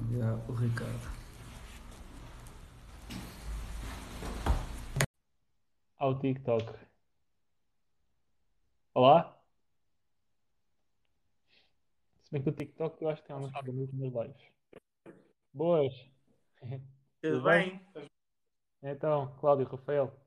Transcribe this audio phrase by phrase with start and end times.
[0.00, 1.20] Convidar o Ricardo.
[5.98, 6.74] Ao TikTok.
[8.94, 9.38] Olá?
[12.24, 14.42] Se bem que o TikTok eu acho que tem umas bonitas nas lives.
[15.52, 15.92] Boas.
[17.20, 17.86] Tudo bem?
[18.82, 20.18] Então, Cláudio, Rafael.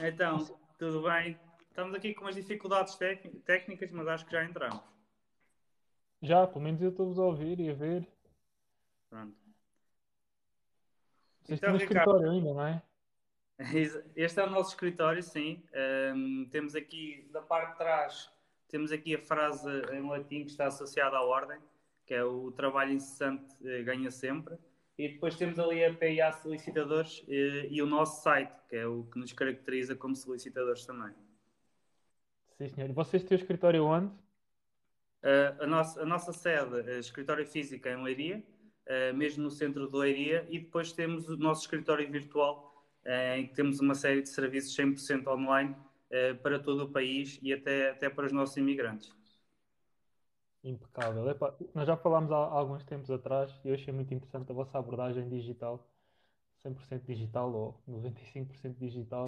[0.00, 0.44] Então,
[0.76, 1.38] tudo bem?
[1.68, 4.91] Estamos aqui com umas dificuldades técnicas, mas acho que já entramos.
[6.22, 8.08] Já, pelo menos eu estou-vos a ouvir e a ver.
[9.10, 9.36] Pronto.
[11.42, 11.82] Vocês Então, Ricardo.
[11.82, 12.82] escritório ainda, não é?
[14.16, 15.62] Este é o nosso escritório, sim.
[15.74, 18.30] Ahm, temos aqui, da parte de trás,
[18.68, 21.58] temos aqui a frase em latim que está associada à ordem,
[22.06, 24.56] que é o trabalho incessante eh, ganha sempre.
[24.96, 29.04] E depois temos ali a PIA Solicitadores eh, e o nosso site, que é o
[29.04, 31.12] que nos caracteriza como solicitadores também.
[32.56, 32.90] Sim, senhor.
[32.90, 34.12] E vocês têm o escritório onde?
[35.22, 38.42] Uh, a, nossa, a nossa sede, a escritório físico é em Leiria,
[38.88, 43.46] uh, mesmo no centro de Leiria, e depois temos o nosso escritório virtual, uh, em
[43.46, 45.76] que temos uma série de serviços 100% online
[46.10, 49.14] uh, para todo o país e até, até para os nossos imigrantes.
[50.64, 51.28] Impecável.
[51.28, 54.54] Epá, nós já falámos há, há alguns tempos atrás e eu achei muito interessante a
[54.54, 55.88] vossa abordagem digital.
[56.62, 59.26] 100% digital ou 95% digital.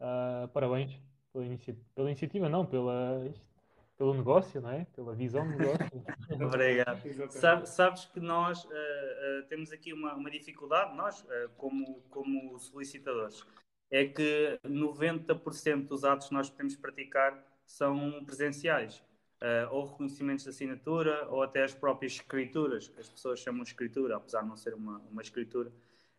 [0.00, 1.00] Ah, parabéns
[1.32, 3.51] pela, inici- pela iniciativa, não, pela, isto-
[3.96, 4.84] pelo negócio, não é?
[4.94, 5.86] Pela visão do negócio.
[6.46, 7.30] Obrigado.
[7.30, 12.58] Sabe- sabes que nós uh, uh, temos aqui uma, uma dificuldade, nós, uh, como, como
[12.58, 13.44] solicitadores,
[13.90, 19.02] é que 90% dos atos que nós podemos praticar são presenciais.
[19.42, 23.70] Uh, ou reconhecimentos de assinatura, ou até as próprias escrituras, que as pessoas chamam de
[23.70, 25.68] escritura, apesar de não ser uma, uma escritura.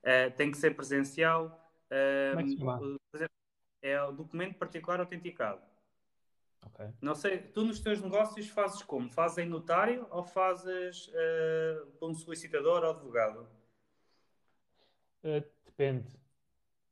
[0.02, 1.46] Uh, tem que ser presencial.
[1.90, 2.98] Uh, Como é que se chama?
[3.82, 5.62] é o documento particular autenticado.
[6.66, 6.86] Ok.
[7.02, 9.10] Não sei, tu nos teus negócios fazes como?
[9.10, 13.48] Fazes em notário ou fazes uh, por um solicitador ou advogado?
[15.24, 16.08] Ah, depende.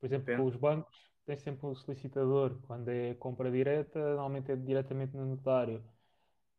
[0.00, 0.42] Por exemplo, Depende.
[0.42, 2.58] com os bancos, tem sempre um solicitador.
[2.66, 5.82] Quando é compra direta, normalmente é diretamente no notário.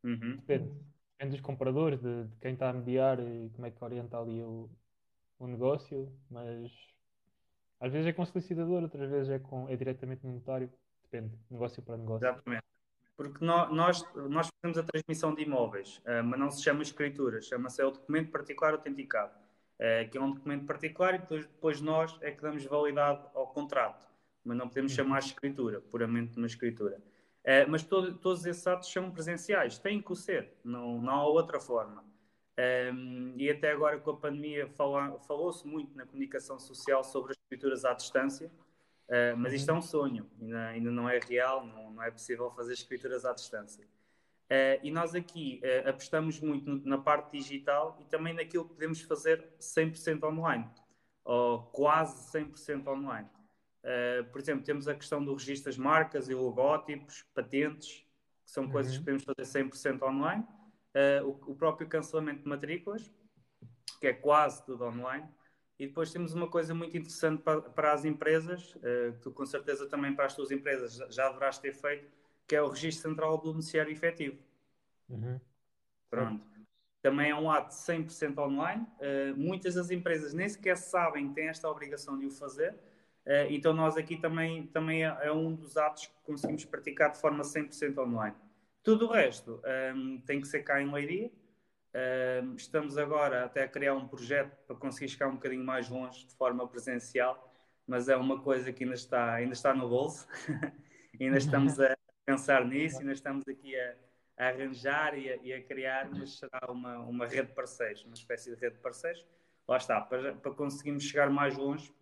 [0.03, 0.38] Uhum.
[0.38, 0.72] Depende.
[1.18, 4.41] Depende dos compradores, de, de quem está a mediar e como é que orienta ali
[4.41, 4.69] o,
[5.40, 6.72] o negócio, mas
[7.79, 10.69] às vezes é com solicitador, outras vezes é, com, é diretamente no notário.
[11.03, 12.28] Depende, negócio para negócio.
[12.28, 12.72] Exatamente.
[13.16, 17.41] Porque nó- nós, nós fazemos a transmissão de imóveis, uh, mas não se chama escritura,
[17.41, 19.34] chama-se é o documento particular autenticado,
[19.79, 23.47] uh, que é um documento particular e depois, depois nós é que damos validade ao
[23.47, 24.07] contrato,
[24.44, 24.96] mas não podemos Uhum.
[24.96, 26.97] chamar escritura, puramente uma escritura.
[27.44, 31.59] Uh, mas todo- todos esses atos são presenciais, têm que ser, não, não há outra
[31.59, 32.03] forma.
[32.94, 34.68] Um, e até agora com a pandemia
[35.28, 38.52] falou-se muito na comunicação social sobre as escrituras à distância,
[39.09, 42.50] Uh, mas isto é um sonho, ainda, ainda não é real, não, não é possível
[42.52, 43.84] fazer escrituras à distância.
[44.46, 49.02] Uh, e nós aqui uh, apostamos muito na parte digital e também naquilo que podemos
[49.02, 50.69] fazer 100% online,
[51.24, 53.30] ou quase 100% online.
[54.31, 58.08] Por exemplo, temos a questão do registro das marcas e logótipos, patentes,
[58.46, 59.00] que são coisas Uhum.
[59.00, 60.47] que podemos fazer 100% online.
[61.25, 63.12] O, o próprio cancelamento de matrículas,
[64.00, 65.28] que é quase tudo online.
[65.79, 69.45] E depois temos uma coisa muito interessante para, para as empresas, eh, que tu com
[69.45, 72.07] certeza também para as tuas empresas já- deverás ter feito,
[72.47, 74.38] que é o Registro Central do Beneficiário Efetivo.
[75.09, 75.39] Uhum.
[76.09, 76.45] Pronto.
[77.01, 78.88] Também é um ato 100% online.
[79.00, 82.75] Eh, muitas das empresas nem sequer sabem que têm esta obrigação de o fazer.
[83.25, 87.19] Eh, então nós aqui também, também é, é um dos atos que conseguimos praticar de
[87.19, 88.35] forma 100% online.
[88.84, 91.31] Tudo o resto ehm, tem que ser cá em Leiria.
[92.57, 96.33] Estamos agora até a criar um projeto para conseguir chegar um bocadinho mais longe de
[96.33, 97.53] forma presencial,
[97.85, 100.27] mas é uma coisa que ainda está, ainda está no bolso.
[101.19, 101.95] ainda estamos a
[102.25, 103.95] pensar nisso, ainda estamos aqui a,
[104.37, 108.15] a arranjar e a, e a criar, mas será uma, uma rede de parceiros, uma
[108.15, 109.23] espécie de rede de parceiros.
[109.67, 111.93] Lá está, para, para conseguirmos chegar mais longe,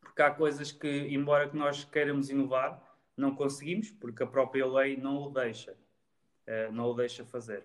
[0.00, 2.82] porque há coisas que, embora que nós queiramos inovar,
[3.16, 5.76] não conseguimos, porque a própria lei não o deixa,
[6.46, 7.64] eh, não o deixa fazer.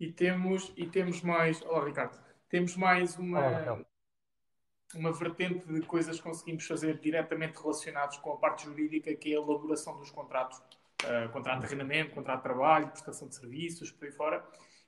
[0.00, 1.60] E temos, e temos mais.
[1.62, 2.16] Olá, Ricardo.
[2.48, 3.84] Temos mais uma, Olá,
[4.94, 9.36] uma vertente de coisas que conseguimos fazer diretamente relacionados com a parte jurídica, que é
[9.36, 10.62] a elaboração dos contratos.
[11.02, 14.44] Uh, contrato de arrendamento, contrato de trabalho, prestação de serviços, por aí fora,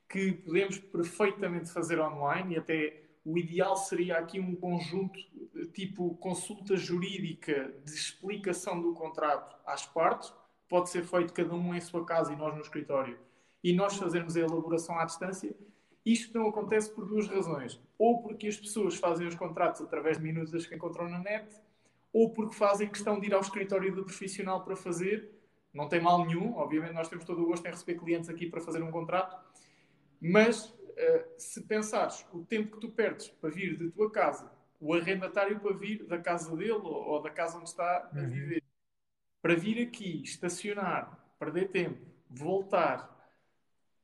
[0.08, 5.18] que podemos perfeitamente fazer online e até o ideal seria aqui um conjunto
[5.54, 10.32] eh, tipo consulta jurídica de explicação do contrato às partes.
[10.68, 13.18] Pode ser feito cada um em sua casa e nós no escritório
[13.62, 15.54] e nós fazermos a elaboração à distância,
[16.04, 17.80] isto não acontece por duas razões.
[17.98, 21.46] Ou porque as pessoas fazem os contratos através de minutos que encontram na net,
[22.12, 25.30] ou porque fazem questão de ir ao escritório do profissional para fazer.
[25.72, 28.60] Não tem mal nenhum, obviamente nós temos todo o gosto em receber clientes aqui para
[28.60, 29.36] fazer um contrato,
[30.20, 34.94] Mas uh, se pensares o tempo que tu perdes para vir da tua casa, o
[34.94, 38.28] arrendatário para vir da casa dele ou, ou da casa onde está a uhum.
[38.28, 38.62] viver,
[39.40, 43.19] para vir aqui, estacionar, perder tempo, voltar,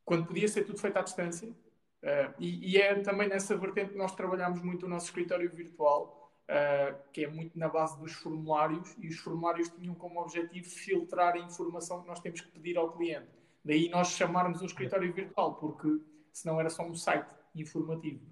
[0.07, 3.99] quando podia ser tudo feito à distância, uh, e, e, é também nessa vertente que
[3.99, 8.97] nós trabalhamos muito o nosso escritório virtual, uh, que é muito na base dos formulários,
[9.01, 12.93] e os formulários tinham como objetivo filtrar a informação que nós temos que pedir ao
[12.93, 13.27] cliente.
[13.65, 16.01] Daí nós chamarmos um escritório virtual, porque
[16.33, 18.25] senão era só um site informativo.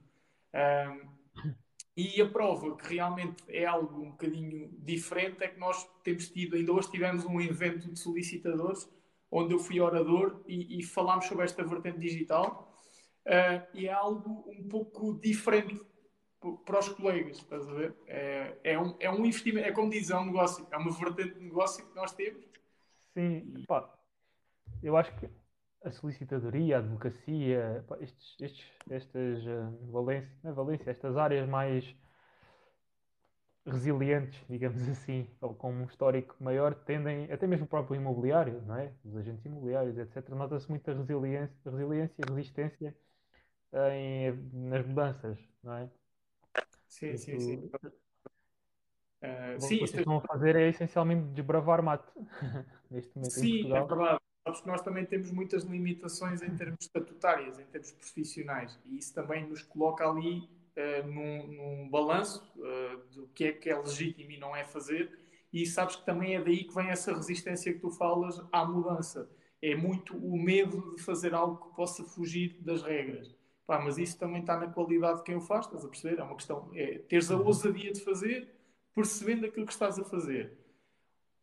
[1.97, 6.57] E a prova que realmente é algo um bocadinho diferente é que nós temos tido,
[6.57, 8.89] ainda hoje tivemos um evento de solicitadores
[9.35, 12.73] onde eu fui orador e, e falámos sobre esta vertente digital
[13.27, 15.81] uh, e é algo um pouco diferente
[16.65, 17.97] para os colegas, estás a ver?
[18.07, 21.35] É, é, um, é um investimento, é como diz, é um negócio, é uma vertente
[21.35, 22.45] de negócio que nós temos.
[23.15, 23.93] Sim, pá,
[24.83, 25.29] eu acho que
[25.83, 31.97] a solicitadoria, a advocacia, pá, estes, estes, estas uh, valência, é valência, estas áreas mais
[33.67, 38.77] resilientes, digamos assim, ou com um histórico maior, tendem, até mesmo o próprio imobiliário, não
[38.77, 38.93] é?
[39.05, 40.29] Os agentes imobiliários, etc.
[40.31, 42.97] Nota-se muita resiliência, resiliência e resistência
[43.93, 45.89] em, nas mudanças, não é?
[46.89, 47.71] Sim, Isso, sim, sim.
[49.23, 52.07] Uh, sim, que vocês estão a fazer é essencialmente desbravar mate
[52.91, 53.33] neste momento.
[53.33, 54.21] Sim, é verdade.
[54.45, 59.15] Sabes que nós também temos muitas limitações em termos estatutários, em termos profissionais, e isso
[59.15, 60.47] também nos coloca ali
[60.77, 65.19] uh, num, num balanço uh, do que é que é legítimo e não é fazer,
[65.53, 69.31] e sabes que também é daí que vem essa resistência que tu falas à mudança.
[69.63, 73.35] É muito o medo de fazer algo que possa fugir das regras.
[73.67, 76.21] Pá, mas isso também está na qualidade de quem o faz, estás a perceber?
[76.21, 77.47] É uma questão, é teres a uhum.
[77.47, 78.53] ousadia de fazer,
[78.95, 80.59] percebendo aquilo que estás a fazer.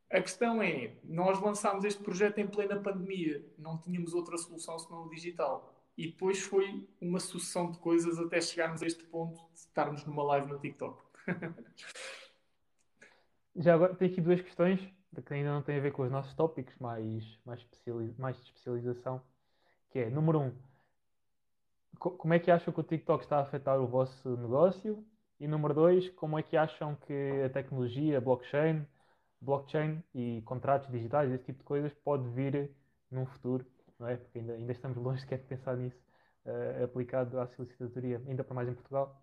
[0.09, 5.05] A questão é, nós lançámos este projeto em plena pandemia, não tínhamos outra solução senão
[5.05, 5.70] o digital.
[5.97, 10.23] E depois foi uma sucessão de coisas até chegarmos a este ponto de estarmos numa
[10.23, 11.03] live no TikTok.
[13.55, 14.79] Já agora tenho aqui duas questões
[15.25, 17.67] que ainda não têm a ver com os nossos tópicos, mais, mais,
[18.17, 19.21] mais de especialização.
[19.89, 20.53] Que é, número um,
[21.99, 25.05] como é que acham que o TikTok está a afetar o vosso negócio?
[25.39, 28.87] E número dois, como é que acham que a tecnologia, blockchain,
[29.41, 32.71] blockchain e contratos digitais, esse tipo de coisas, pode vir
[33.09, 33.65] num futuro,
[34.01, 34.17] não é?
[34.17, 35.97] Porque ainda, ainda estamos longe de pensar nisso,
[36.45, 39.21] uh, aplicado à solicitadoria, ainda para mais em Portugal.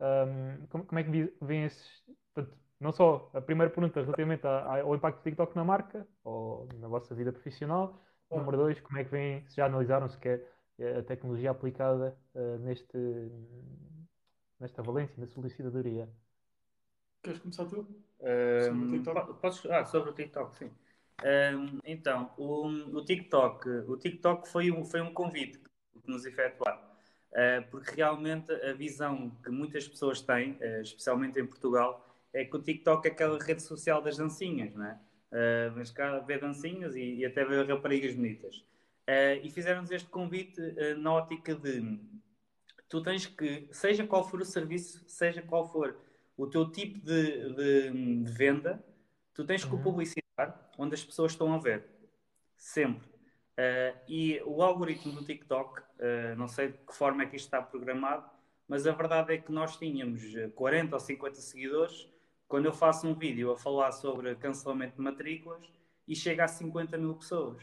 [0.00, 2.02] Um, como, como, é que vêm esses.
[2.32, 6.88] Portanto, não só a primeira pergunta relativamente ao impacto do TikTok na marca ou na
[6.88, 8.00] vossa vida profissional.
[8.30, 10.48] Número dois, como é que vêm, se já analisaram sequer
[10.98, 13.30] a tecnologia aplicada uh, neste,
[14.58, 16.08] nesta valência, na solicitadoria.
[17.22, 17.86] Queres começar tu?
[18.20, 20.70] Um, sobre, podes, ah, sobre o TikTok, sim.
[21.24, 26.80] Um, então, o, o, TikTok, o TikTok foi um, foi um convite que nos efetuaram,
[26.80, 32.56] uh, porque realmente a visão que muitas pessoas têm, uh, especialmente em Portugal, é que
[32.56, 34.98] o TikTok é aquela rede social das dancinhas, não é?
[35.30, 38.64] Uh, mas cá vê dancinhas e, e até vê raparigas bonitas.
[39.42, 40.60] E fizeram-nos este convite
[40.96, 41.98] na ótica de
[42.88, 45.96] tu tens que, seja qual for o serviço, seja qual for
[46.36, 48.82] o teu tipo de, de, de venda,
[49.34, 49.82] tu tens que o uhum.
[49.82, 50.21] publicitar
[50.78, 51.84] onde as pessoas estão a ver.
[52.56, 53.08] Sempre.
[53.52, 55.82] Uh, e o algoritmo do TikTok,
[56.36, 58.28] não sei de que forma é que isto está programado,
[58.66, 60.22] mas a verdade é que nós tínhamos
[60.54, 62.08] 40 ou 50 seguidores.
[62.48, 65.70] Quando eu faço um vídeo a falar sobre cancelamento de matrículas
[66.06, 67.62] e chega a 50 mil pessoas.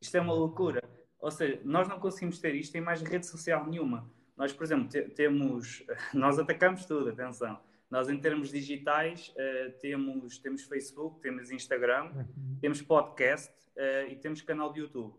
[0.00, 0.82] Isto é uma loucura.
[1.20, 4.10] Ou seja, nós não conseguimos ter isto em mais rede social nenhuma.
[4.36, 5.84] Nós, por exemplo, te temos.
[6.12, 7.60] Nós atacamos tudo, atenção.
[7.92, 12.56] Nós, em termos digitais, uh, temos, temos Facebook, temos Instagram, uhum.
[12.58, 15.14] temos podcast uh, e temos canal de YouTube.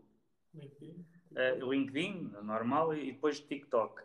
[0.52, 4.02] LinkedIn, uh, LinkedIn normal, e depois TikTok.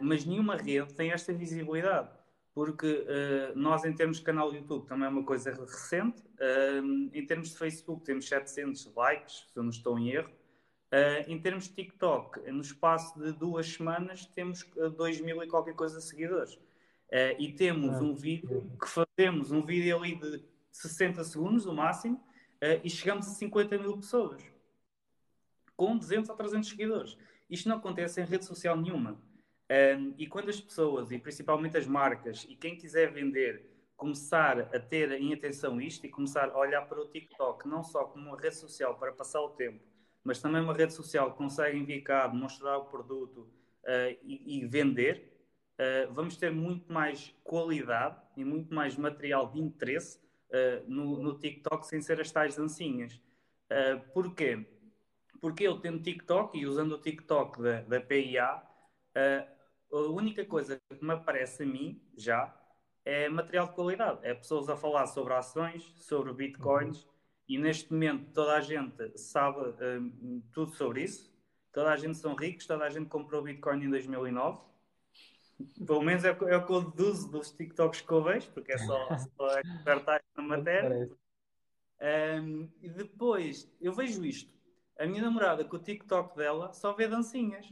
[0.00, 2.10] mas nenhuma rede tem esta visibilidade
[2.54, 6.22] porque uh, nós, em termos de canal do YouTube, também é uma coisa recente.
[6.38, 10.30] Uh, em termos de Facebook, temos 700 likes, se eu não estou em erro.
[10.92, 14.64] Uh, em termos de TikTok, no espaço de duas semanas, temos
[14.96, 16.58] 2 mil e qualquer coisa seguidores.
[17.38, 22.22] E temos ah, um vídeo que fazemos, um vídeo ali de 60 segundos, o máximo,
[22.84, 24.42] e chegamos a 50 mil pessoas.
[25.76, 27.16] Com 200 a 300 seguidores.
[27.48, 29.20] Isto não acontece em rede social nenhuma.
[29.70, 34.80] Um, e quando as pessoas, e principalmente as marcas, e quem quiser vender, começar a
[34.80, 38.40] ter em atenção isto e começar a olhar para o TikTok não só como uma
[38.40, 39.78] rede social para passar o tempo,
[40.24, 43.42] mas também uma rede social que consegue indicar, mostrar o produto
[43.84, 45.39] uh, e, e, vender,
[45.80, 50.18] uh, vamos ter muito mais qualidade e muito mais material de interesse
[50.50, 53.20] uh, no, no, TikTok sem ser as tais dancinhas.
[54.12, 54.66] porquê?
[55.40, 58.62] Porque eu tendo TikTok e usando o TikTok da, da PIA,
[59.16, 62.54] uh, a única coisa que me aparece a mim já
[63.04, 64.20] é material de qualidade.
[64.22, 67.10] É pessoas a falar sobre ações, sobre bitcoins, uhum.
[67.48, 71.30] e neste momento toda a gente sabe uh, tudo sobre isso.
[71.72, 74.69] Toda a gente são ricos, toda a gente comprou bitcoin em 2009.
[75.86, 78.78] Pelo menos é, é o que eu deduzo dos TikToks que eu vejo, porque é
[78.78, 81.10] só, só expertar na matéria.
[82.00, 84.50] Um, e depois, eu vejo isto.
[84.98, 87.66] A minha namorada, com o TikTok dela, só vê dancinhas.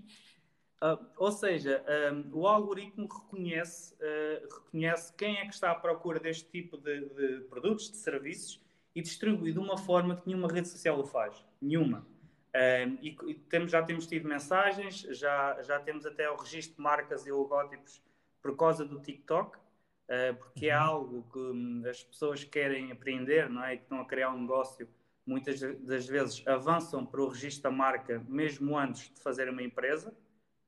[0.81, 6.21] Uh, ou seja, um, o algoritmo reconhece, uh, reconhece quem é que está à procura
[6.21, 8.61] deste tipo de, de, produtos, de serviços
[8.95, 11.45] e distribui de uma forma que nenhuma rede social o faz.
[11.61, 12.07] Nenhuma.
[12.55, 16.83] Um, e, e temos, já temos tido mensagens, já, já temos até o registro de
[16.83, 18.03] marcas e logótipos
[18.41, 20.83] por causa do TikTok, uh, porque é uhum.
[20.83, 23.75] algo que um, as pessoas querem aprender, não é?
[23.75, 24.89] E que estão a criar um negócio,
[25.27, 30.15] muitas das vezes avançam para o registro da marca mesmo antes de fazer uma empresa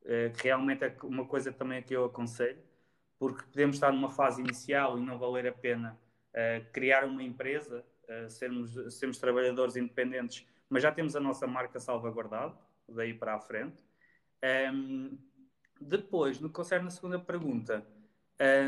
[0.04, 2.58] eh, que realmente é uma coisa também que eu aconselho,
[3.18, 5.98] porque podemos estar numa fase inicial e não valer a pena
[6.30, 11.78] uh, criar uma empresa, uh, sermos, sermos trabalhadores independentes, mas já temos a nossa marca
[11.78, 12.56] salvaguardada,
[12.88, 13.84] daí para a frente.
[14.72, 15.18] Um,
[15.78, 17.86] depois, no que concerne a segunda pergunta,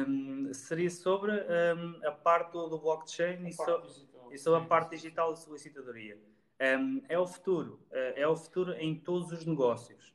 [0.07, 3.83] um, seria sobre um, a parte do blockchain e, so,
[4.31, 6.19] e, sobre a parte digital de solicitadoria.
[7.09, 10.13] é o futuro, é o futuro em todos os negócios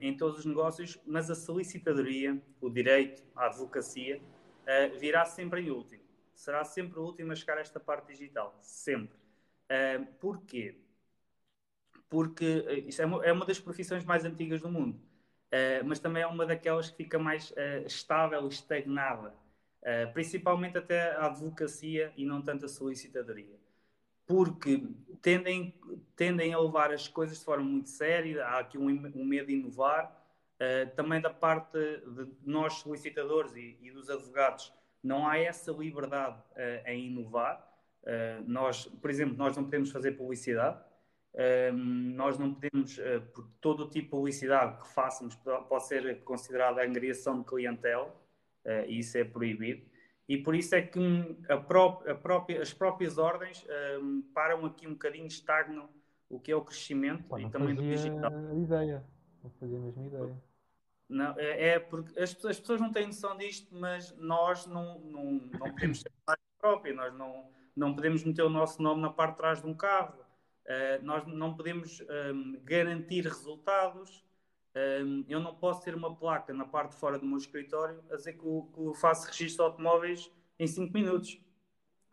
[0.00, 5.70] em todos os negócios, mas a solicitadoria, o direito, a advocacia, uh, virá sempre em
[5.70, 6.02] último.
[6.34, 8.58] Será sempre o último a chegar a esta parte digital.
[8.60, 9.16] Sempre.
[9.70, 10.78] Uh, porquê?
[12.08, 15.98] Porque eh, isto é uma, é uma, das profissões mais antigas do mundo, uh, mas
[15.98, 17.52] também é uma daquelas que fica mais
[17.84, 19.34] estável e estagnada.
[20.12, 23.56] principalmente até a advocacia e não tanto a solicitadoria
[24.26, 24.82] porque
[25.22, 25.72] tendem,
[26.16, 29.54] tendem a levar as coisas de forma muito séria, há aqui um, um medo de
[29.54, 30.14] inovar.
[30.56, 34.72] Uh, também da parte de nós solicitadores e, e, dos advogados,
[35.02, 37.62] não há essa liberdade uh, em inovar.
[38.02, 40.78] Uh, nós, por exemplo, nós não podemos fazer publicidade,
[42.14, 42.98] nós não podemos,
[43.34, 48.14] por todo o tipo de publicidade que façamos pode ser considerada angriação de clientela,
[48.86, 49.86] e isso é proibido
[50.28, 50.98] e por isso é que
[51.48, 53.64] a pró a própria, as próprias ordens
[54.00, 55.88] um, param aqui um bocadinho, estagnam
[56.28, 58.32] o que é o crescimento Pá, e também do digital.
[58.58, 59.04] ideia,
[59.42, 60.42] não fazia a mesma ideia.
[61.08, 65.32] Não, é, é porque as, as, pessoas não têm noção disto, mas nós não, não,
[65.32, 69.32] não podemos ser mais própria, nós não, não podemos meter o nosso nome na parte
[69.32, 70.25] de trás de um carro,
[70.66, 74.24] uh, nós não podemos um, garantir resultados,
[74.76, 78.16] um, eu não posso ter uma placa na parte de fora do meu escritório a
[78.16, 81.40] dizer que, que faço registro de automóveis em 5 minutos,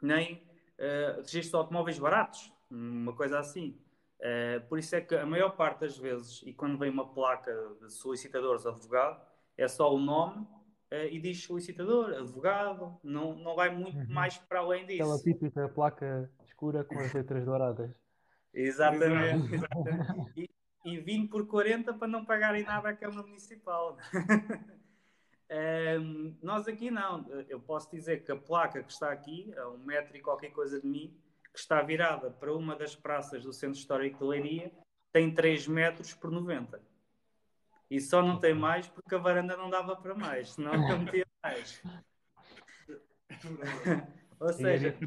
[0.02, 0.36] nem
[0.80, 3.78] uh, registro de automóveis baratos, uma coisa assim.
[4.20, 7.52] Uh, por isso é que a maior parte das vezes, e quando vem uma placa
[7.82, 9.22] de solicitadores advogado,
[9.58, 10.48] é só o nome
[11.10, 14.14] e diz solicitador, advogado, não, não vai muito uhum.
[14.14, 15.02] mais para além disso.
[15.02, 18.03] Aquela típica placa escura com as letras douradas.
[18.54, 19.56] Exatamente.
[19.56, 20.32] exatamente.
[20.38, 20.50] E,
[20.86, 23.98] e 20 por 40 para não pagarem nada à Câmara Municipal.
[26.00, 27.26] um, nós aqui não.
[27.48, 30.80] Eu posso dizer que a placa que está aqui, a um metro e qualquer coisa
[30.80, 31.18] de mim,
[31.52, 34.72] que está virada para uma das praças do Centro Histórico de Leiria,
[35.12, 36.82] tem 3 metros por 90.
[37.90, 41.28] E só não tem mais porque a varanda não dava para mais, senão eu metia
[41.44, 41.82] mais.
[44.40, 44.98] Ou é seja,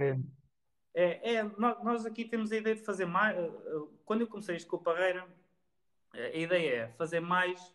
[0.98, 3.36] é, é, nós aqui temos a ideia de fazer mais.
[3.36, 5.26] Eh, eh, quando eu comecei isto com o Parreira,
[6.14, 7.74] a ideia é fazer mais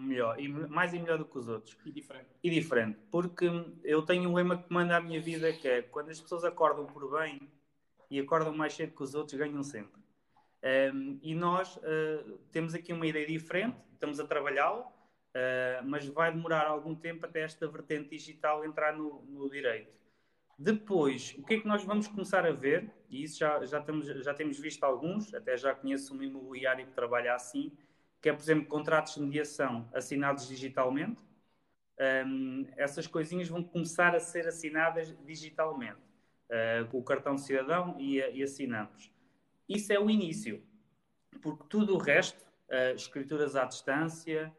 [0.00, 1.76] melhor, e mais e melhor do que os outros.
[1.84, 2.26] E diferente.
[2.42, 2.98] E diferente.
[3.10, 3.46] Porque
[3.84, 6.86] eu tenho um lema que manda a minha vida que é quando as pessoas acordam
[6.86, 7.48] por bem
[8.10, 10.00] e acordam mais cedo que os outros, ganham sempre.
[10.92, 16.32] Um, e nós uh, temos aqui uma ideia diferente, estamos a trabalhá-la, uh, mas vai
[16.32, 19.98] demorar algum tempo até esta vertente digital entrar no, no direito.
[20.58, 22.92] Depois, o que é que nós vamos começar a ver?
[23.08, 26.92] E isso já, já, temos, já temos visto alguns, até já conheço um imobiliário que
[26.92, 27.70] trabalha assim,
[28.20, 31.20] que é, por exemplo, contratos de mediação assinados digitalmente.
[32.26, 36.00] Um, essas coisinhas vão começar a ser assinadas digitalmente,
[36.50, 39.12] uh, com o cartão cidadão e, e, assinamos.
[39.68, 40.60] Isso é o início,
[41.40, 44.52] porque tudo o resto, uh, escrituras à distância,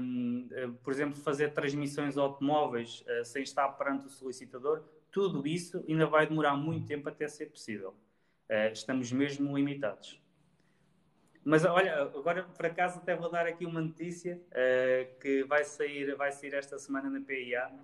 [0.00, 6.06] um, uh, por exemplo, fazer transmissões automóveis sem estar perante o solicitador, tudo isso ainda
[6.06, 7.94] vai demorar muito tempo até ser possível.
[8.48, 10.20] Uh, estamos mesmo limitados.
[11.44, 16.14] Mas olha, agora por acaso até vou dar aqui uma notícia uh, que vai sair,
[16.14, 17.80] vai sair esta semana na PIA, uh,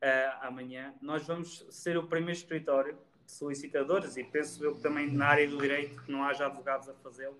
[0.00, 0.94] eh, amanhã.
[1.02, 2.96] Nós vamos ser o primeiro escritório
[3.26, 6.88] de solicitadores e penso eu que também na área do direito que não haja advogados
[6.88, 7.36] a fazê-lo.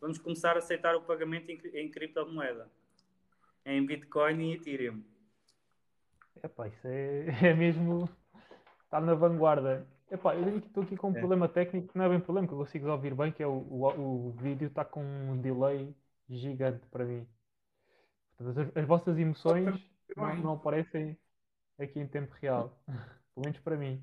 [0.00, 2.70] vamos começar a aceitar o pagamento em, em criptomoeda,
[3.64, 5.02] em Bitcoin e Ethereum.
[6.42, 8.08] Epá, isso é, é mesmo.
[8.94, 9.84] Está na vanguarda.
[10.08, 11.18] Epá, eu estou aqui com um É.
[11.18, 13.50] problema técnico que não é bem problema, que eu consigo ouvir bem, que é o,
[13.50, 15.92] o, o vídeo está com um delay
[16.28, 17.26] gigante para mim.
[18.38, 19.84] Portanto, as, as vossas emoções
[20.16, 21.18] não, não aparecem
[21.76, 22.70] aqui em tempo real.
[23.34, 24.00] Pelo menos para mim.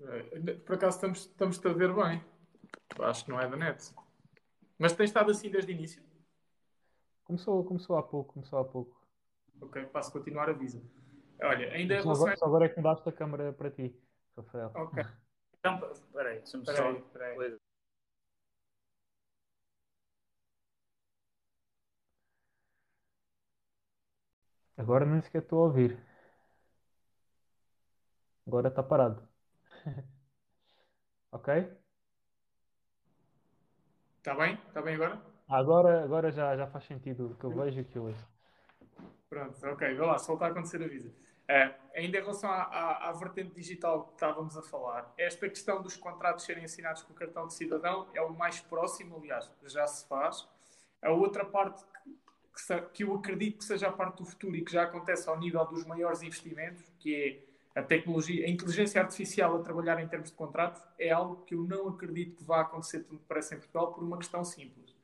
[0.00, 2.24] Eh, Por acaso estamos, estamos a ver bem.
[3.00, 3.92] Acho que não é da net.
[4.78, 6.02] Mas tens estado assim desde o início?
[7.24, 8.98] Começou, começou há pouco, começou há pouco.
[9.60, 10.80] Ok, passo a continuar avisa.
[11.42, 13.94] Olha, ainda Só agora, só agora é que mudaste a câmera para ti,
[14.36, 14.72] Rafael.
[14.74, 15.02] Ok,
[15.58, 17.60] Então, espera aí, deixa-me espera só...
[24.76, 25.98] Agora nem sequer estou a ouvir.
[28.46, 29.22] Agora está parado.
[31.32, 31.80] ok?
[34.18, 34.54] Está bem?
[34.68, 35.20] Está bem agora?
[35.48, 38.28] Agora, agora já, já faz sentido o que eu vejo e o que eu ouço.
[39.28, 41.10] Pronto, ok, vai lá, se voltar a acontecer, avisa.
[41.50, 45.82] Eh, ainda em relação à, à, à vertente digital que estávamos a falar, esta questão
[45.82, 49.84] dos contratos serem assinados com o cartão de cidadão é o mais próximo, aliás, já
[49.84, 50.46] se faz.
[51.02, 52.14] A outra parte que,
[52.54, 55.40] que, que eu acredito que seja a parte do futuro e que já acontece ao
[55.40, 60.30] nível dos maiores investimentos, que é a tecnologia, a inteligência artificial a trabalhar em termos
[60.30, 63.92] de contratos, é algo que eu não acredito que vá acontecer tão depressa em Portugal
[63.92, 64.94] por uma questão simples.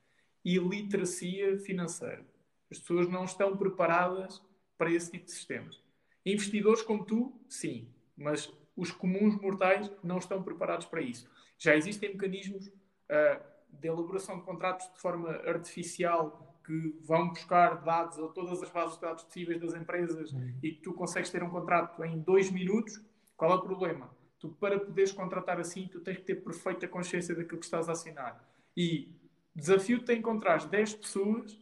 [0.45, 2.25] Iliteracia financeira.
[2.71, 4.41] As pessoas não estão preparadas
[4.79, 5.86] para esse tipo de sistemas.
[6.27, 11.31] Investidores como tu, sim, mas os comuns mortais não estão preparados para isso.
[11.57, 12.69] Já existem mecanismos
[13.09, 13.41] ah,
[13.71, 18.97] de elaboração de contratos de forma artificial que vão buscar dados a todas as bases
[18.97, 23.01] de dados possíveis das empresas e que tu consegues ter um contrato em dois minutos.
[23.37, 24.11] Qual é o problema?
[24.41, 27.93] Tu, para poderes contratar assim, tu tens que ter perfeita consciência daquilo que estás a
[27.93, 28.45] assinar.
[28.77, 29.15] E
[29.55, 31.57] desafio-te a encontrar 10 pessoas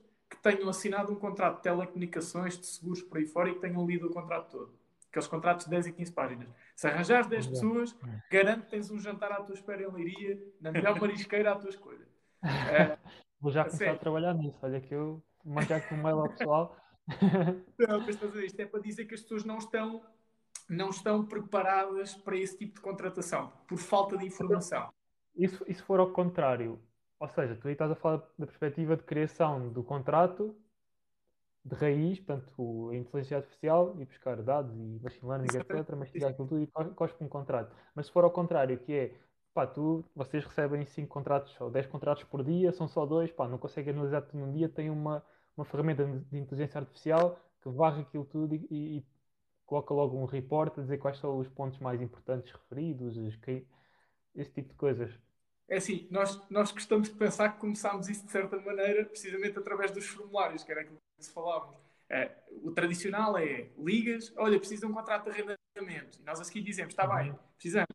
[0.44, 4.09] tenham assinado um contrato de telecomunicações, de seguros por aí fora e que tenham lido
[4.09, 4.78] o contrato todo.
[5.09, 6.48] Aqueles contratos de 10 e 15 páginas.
[6.76, 7.54] Se arranjares 10 Exato.
[7.54, 7.96] pessoas,
[8.30, 11.70] garanto que tens um jantar à tua espera em Leiria, na melhor marisqueira à tua
[11.70, 12.07] escolha.
[12.42, 12.98] Eh,
[13.40, 14.59] Vou já começar a trabalhar nisso.
[14.62, 15.22] Olha que eu
[15.66, 16.76] já aqui um mail ao pessoal.
[17.78, 20.02] Não, mas estás a ver, isto é para dizer que as pessoas não estão,
[20.68, 24.90] não estão preparadas para esse tipo de contratação, por falta de informação.
[25.37, 26.80] E se, e se for ao contrário?
[27.18, 30.55] Ou seja, tu aí estás a falar da perspectiva de criação do contrato
[31.64, 36.48] de raiz, portanto, a inteligência artificial e buscar dados e machine learning, etc., mastigar aquilo
[36.48, 37.74] tudo e co- cospe um contrato.
[37.94, 39.20] Mas se for ao contrário, que é,
[39.55, 43.48] pá, tu, vocês recebem 5 contratos ou 10 contratos por dia, são só dois, pá,
[43.48, 45.24] não conseguem analisar tudo num dia, tem uma,
[45.57, 49.07] uma ferramenta de inteligência artificial que varre aquilo tudo e, e- e
[49.66, 53.16] coloca logo um report a dizer quais são os pontos mais importantes referidos,
[54.35, 55.18] esse tipo de coisas.
[55.68, 59.90] É assim, nós, nós gostamos de pensar que começámos isso de certa maneira, precisamente através
[59.90, 61.77] dos formulários, que era aquilo que se falávamos.
[62.09, 62.31] É,
[62.62, 66.20] o tradicional é ligas, olha, preciso de um contrato de arrendamento.
[66.20, 67.88] E nós a seguir dizemos, está bem, precisamos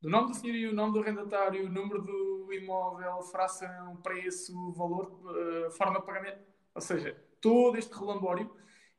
[0.00, 5.98] do nome do senhorio, nome do arrendatário, número do imóvel, fração, preço, valor, eh, forma
[5.98, 6.40] de pagamento.
[6.74, 8.50] Ou seja, todo este relambório.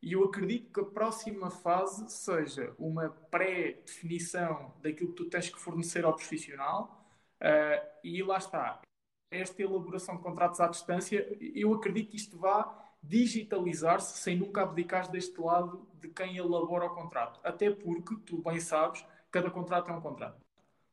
[0.02, 5.60] E eu acredito que a próxima fase seja uma pré-definição daquilo que tu tens que
[5.60, 6.97] fornecer ao profissional.
[7.42, 8.82] Uh, e lá está.
[9.30, 15.10] Esta elaboração de contratos à distância, eu acredito que isto vá digitalizar-se sem nunca abdicar
[15.12, 17.40] deste lado de quem elabora o contrato.
[17.44, 20.42] Até porque, tu bem sabes, cada contrato é um contrato.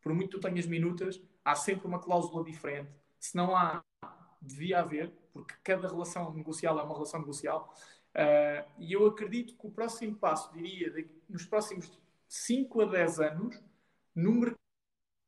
[0.02, 2.90] Por muito que tu tenhas minutas, há sempre uma cláusula diferente.
[3.18, 3.82] Se não há,
[4.40, 7.74] devia haver, porque cada relação negocial é uma relação negocial.
[8.14, 11.90] Uh, e eu acredito que o próximo passo, diria, de, nos próximos
[12.28, 13.62] 5 a 10 anos,
[14.14, 14.32] no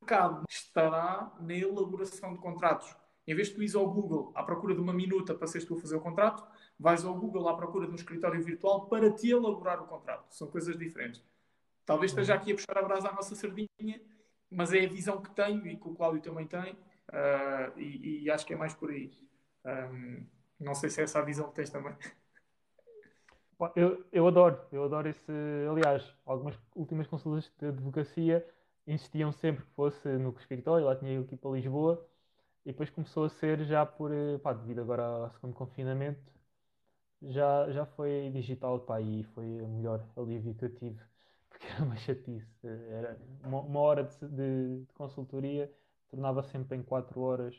[0.07, 2.95] mercado estará na elaboração de contratos.
[3.27, 5.75] Em vez de tu ires ao Google à procura de uma minuta para seres tu
[5.75, 6.47] a fazer o contrato,
[6.79, 10.33] vais ao Google à procura de um escritório virtual para te elaborar o contrato.
[10.33, 11.21] São coisas diferentes.
[11.85, 14.01] Talvez esteja aqui a puxar a brasa à nossa sardinha,
[14.49, 18.31] mas é a visão que tenho e que o Cláudio também tem, uh, e, e,
[18.31, 19.11] acho que é mais por aí.
[19.65, 20.25] Um,
[20.57, 21.93] não sei se é essa a visão que tens também.
[23.75, 25.31] Eu, eu adoro, eu adoro esse.
[25.69, 28.45] Aliás, algumas últimas consultas de advocacia
[28.87, 32.07] insistiam sempre que fosse no escritório, lá tinha eu aqui para Lisboa,
[32.65, 36.21] e depois começou a ser já por, pá, devido agora ao segundo confinamento,
[37.21, 40.99] já, já foi digital, pá, e foi o melhor alívio que eu tive,
[41.49, 45.71] porque era uma chatice, era uma, uma hora de, de, de, consultoria
[46.09, 47.55] tornava sempre em 4 horas,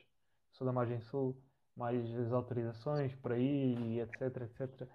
[0.53, 1.37] sou da margem sul,
[1.77, 4.89] mais as autorizações para ir, e etc, etc.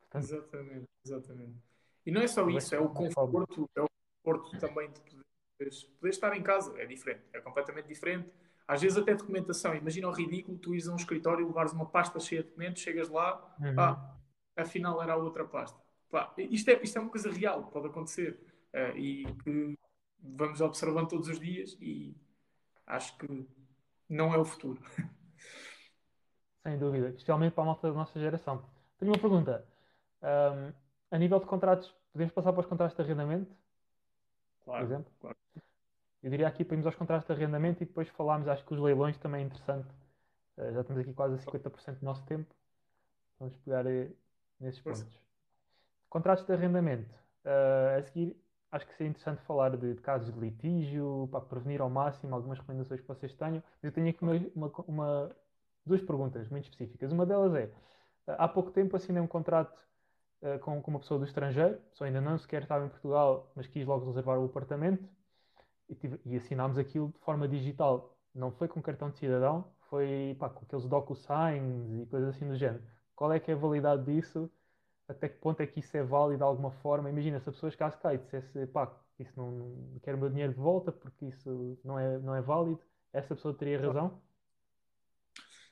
[0.00, 1.56] Portanto, exatamente, exatamente.
[2.04, 3.86] E não é só isso, é o conforto, é o
[4.22, 5.24] conforto também de poder,
[5.98, 8.30] poder estar em casa, é diferente, é completamente diferente.
[8.66, 9.74] às vezes até documentação.
[9.74, 13.08] Imagina o ridículo, tu ires a um escritório levares uma pasta cheia de documentos, chegas
[13.08, 13.74] lá, uhum.
[13.74, 14.16] pá,
[14.56, 15.78] afinal era a outra pasta.
[16.10, 18.38] Pá, isto, é, isto é uma coisa real, pode acontecer.
[18.72, 19.78] Uh, e que
[20.22, 22.16] vamos observando todos os dias e
[22.86, 23.48] acho que
[24.08, 24.80] não é o futuro.
[26.62, 28.64] Sem dúvida, especialmente para a malta da nossa geração.
[28.98, 29.66] Tenho uma pergunta.
[30.22, 30.72] Um,
[31.10, 33.50] a nível de contratos, podemos passar para os contratos de arrendamento?
[34.64, 35.12] Claro, por exemplo?
[35.20, 35.36] Claro.
[36.22, 38.80] Eu diria aqui para irmos aos contratos de arrendamento e depois falarmos, acho que os
[38.80, 39.88] leilões também é interessante.
[40.56, 42.54] Uh, já temos aqui quase 50% do nosso tempo.
[43.38, 44.16] Vamos pegar uh,
[44.58, 45.18] nesses pontos.
[46.10, 47.10] Contratos de arrendamento.
[47.42, 48.36] Uh, a seguir,
[48.70, 52.58] acho que seria interessante falar de, de, casos de litígio, para prevenir ao máximo algumas
[52.58, 53.62] recomendações que vocês tenham.
[53.82, 55.36] Mas eu tenho aqui uma, uma, uma,
[55.86, 57.12] duas perguntas muito específicas.
[57.12, 57.72] Uma delas é:
[58.26, 59.80] há pouco tempo assinei um contrato
[60.60, 63.66] com, com, uma pessoa do estrangeiro, a pessoa ainda não sequer estava em Portugal, mas
[63.66, 65.06] quis logo reservar o apartamento
[65.90, 68.16] e, tive, e assinámos aquilo de forma digital.
[68.34, 72.56] Não foi com cartão de cidadão, foi pá, com aqueles DocuSigns e coisas assim do
[72.56, 72.82] género.
[73.14, 74.50] Qual é que é a validade disso?
[75.08, 77.10] Até que ponto é que isso é válido de alguma forma?
[77.10, 80.30] Imagina se a pessoa chegasse cá e dissesse pá, isso não, não quero o meu
[80.30, 82.80] dinheiro de volta porque isso não é, não é válido,
[83.12, 84.20] essa pessoa teria razão?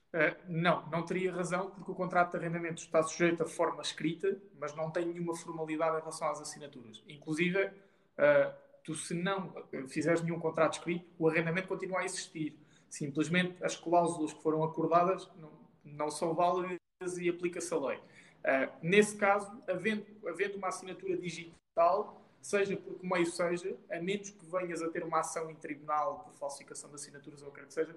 [0.08, 4.40] Uh, não, não teria razão porque o contrato de arrendamento está sujeito a forma escrita,
[4.58, 7.04] mas não tem nenhuma formalidade em relação às assinaturas.
[7.06, 9.52] Inclusive, uh, tu se não
[9.88, 12.58] fizeres nenhum contrato escrito, o arrendamento continua a existir.
[12.88, 15.52] Simplesmente as cláusulas que foram acordadas não,
[15.84, 16.78] não são válidas
[17.18, 17.98] e aplica-se a lei.
[17.98, 24.30] Uh, nesse caso, havendo, havendo uma assinatura digital, seja por que meio seja, a menos
[24.30, 27.60] que venhas a ter uma ação em tribunal por falsificação de assinaturas ou o que
[27.60, 27.94] quer que seja,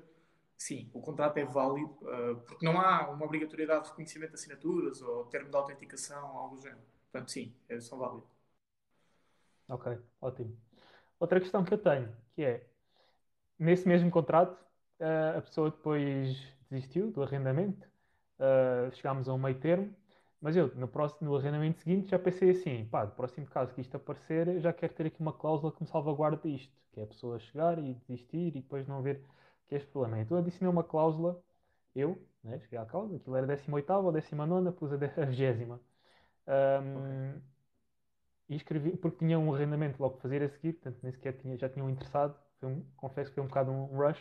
[0.57, 5.01] sim, o contrato é válido, uh, porque não há uma obrigatoriedade de reconhecimento de assinaturas
[5.01, 6.81] ou termo de autenticação algo do género.
[7.09, 8.27] Portanto, sim, é, são válidos.
[9.69, 10.70] Ok, ótimo.
[11.21, 12.65] Outra questão que eu tenho, que é,
[13.59, 14.59] nesse mesmo contrato,
[14.99, 16.35] uh, a pessoa depois
[16.67, 17.87] desistiu do arrendamento,
[18.39, 19.95] uh, chegámos a um meio termo,
[20.41, 23.81] mas eu, no, próximo, no arrendamento seguinte, já pensei assim, pá, no próximo caso que
[23.81, 27.03] isto aparecer, eu já quero ter aqui uma cláusula que me salvaguarde isto, que é
[27.03, 29.21] a pessoa chegar e desistir e depois não haver
[29.67, 30.19] que este problema.
[30.21, 31.39] Então eu adicionei uma cláusula,
[31.93, 35.69] eu, né, cheguei à cláusula, aquilo era 18 ou 19, pus a 20.
[36.47, 37.50] Um, okay
[38.51, 41.57] e escrevi, porque tinha um arrendamento logo para fazer a seguir, portanto nem sequer tinha,
[41.57, 42.35] já tinham interessado.
[42.61, 44.19] Um, confesso que foi um bocado um rush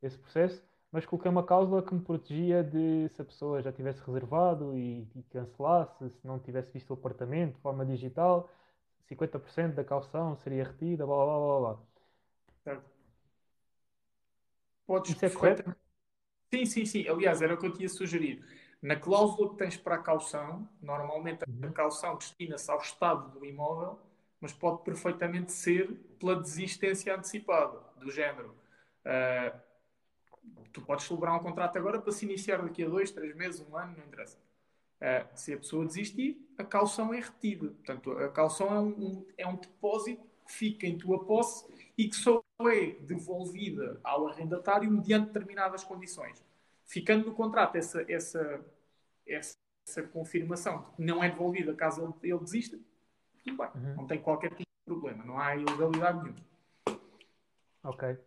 [0.00, 4.00] esse processo, mas coloquei uma cláusula que me protegia de se a pessoa já tivesse
[4.00, 8.48] reservado e, e cancelasse, se não tivesse visto o apartamento de forma digital,
[9.08, 11.78] 50% da calção seria retida, blá blá blá blá.
[12.62, 12.90] Certo.
[14.86, 15.74] Podes Isso é correto?
[16.52, 17.08] Sim, sim, sim.
[17.08, 18.46] Aliás, era o que eu tinha sugerido
[18.84, 21.72] na cláusula que tens para a caução, normalmente a uhum.
[21.72, 23.98] caução destina-se ao estado do imóvel,
[24.38, 28.54] mas pode perfeitamente ser pela desistência antecipada, do género.
[29.06, 29.58] Uh,
[30.70, 33.74] tu podes celebrar um contrato agora para se iniciar daqui a dois, três meses, um
[33.74, 34.36] ano, não interessa.
[35.00, 37.68] Uh, se a pessoa desistir, a caução é retida.
[37.68, 41.64] Portanto, a caução é um, é um depósito que fica em tua posse
[41.96, 46.44] e que só é devolvida ao arrendatário mediante determinadas condições.
[46.84, 48.62] Ficando no contrato essa, essa
[49.26, 49.56] essa,
[49.86, 52.78] essa confirmação de que não é devolvida caso ele, ele desista,
[53.44, 53.68] tudo bem.
[53.74, 53.94] Uhum.
[53.96, 55.24] Não tem qualquer tipo de problema.
[55.24, 56.44] Não há ilegalidade nenhuma.
[57.82, 58.18] Ok.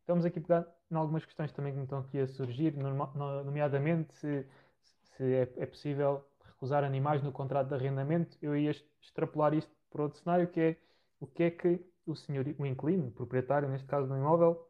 [0.00, 4.46] Estamos aqui pegar em algumas questões também que me estão aqui a surgir, nomeadamente se,
[4.82, 8.36] se é, é, possível recusar animais no contrato de arrendamento.
[8.42, 10.76] Eu ia extrapolar isto para outro cenário, que é
[11.20, 14.66] o que é que o senhor, o inquilino, o proprietário, neste caso do imóvel,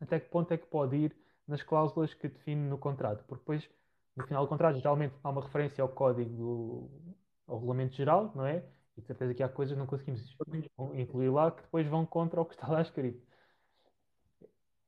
[0.00, 3.70] até que ponto é que pode ir nas cláusulas que define no contrato, porque depois
[4.16, 6.90] no final do contrato, geralmente há uma referência ao código, do,
[7.46, 8.64] ao regulamento geral, não é?
[8.96, 10.36] E de certeza que há coisas que não conseguimos
[10.94, 13.22] incluir lá que depois vão contra o que está lá escrito.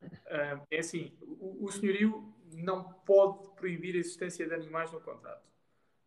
[0.03, 5.47] Uh, é assim, o, senhorio não pode proibir a existência de animais no contrato.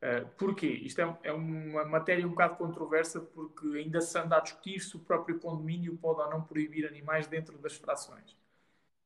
[0.01, 0.67] Uh, porquê?
[0.67, 4.95] Isto é, é, uma matéria um bocado controversa porque ainda se anda a discutir se
[4.95, 8.35] o próprio condomínio pode ou não proibir animais dentro das frações.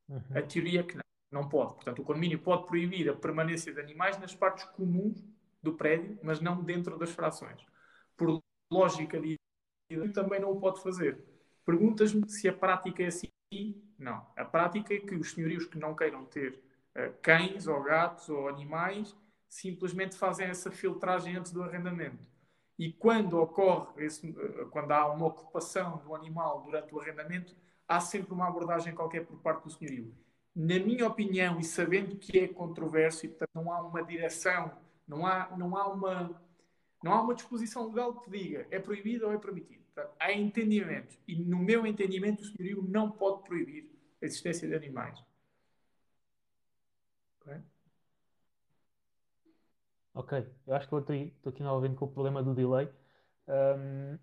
[0.07, 0.21] Uhum.
[0.35, 1.04] A teoria é que não.
[1.31, 1.73] Não pode.
[1.75, 5.23] Portanto, o condomínio pode proibir a permanência de animais nas partes comuns
[5.61, 7.65] do prédio, mas não dentro das frações.
[8.15, 9.37] Por lógica de
[10.13, 11.23] também não o pode fazer.
[11.65, 13.29] Perguntas-me se a prática é assim.
[13.97, 14.25] Não.
[14.35, 16.63] A prática é que os senhorios que não queiram ter
[16.95, 19.15] uh, cães ou gatos ou animais
[19.47, 22.27] simplesmente fazem essa filtragem antes do arrendamento.
[22.77, 27.55] E quando ocorre, esse, uh, quando há uma ocupação do animal durante o arrendamento,
[27.87, 30.13] há sempre uma abordagem qualquer por parte do senhorio
[30.55, 34.71] na minha opinião, e sabendo que é controverso, e portanto não há uma direção,
[35.07, 36.41] não há, não há, uma,
[37.03, 39.83] não há uma disposição legal que diga é proibido ou é permitido.
[39.93, 41.17] Portanto, há entendimento.
[41.27, 43.89] E no meu entendimento, o senhorio não pode proibir
[44.21, 45.21] a existência de animais.
[47.41, 47.61] Ok?
[50.13, 52.89] Ok, eu acho que eu estou aqui novamente com o problema do delay.
[53.47, 54.17] Um,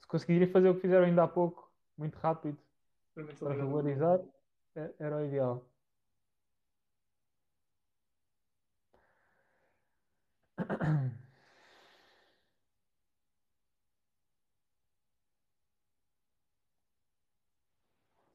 [0.00, 2.56] se conseguirem fazer o que fizeram ainda há pouco, muito rápido,
[3.14, 4.20] Realmente para regularizar,
[4.78, 5.64] é- era o ideal.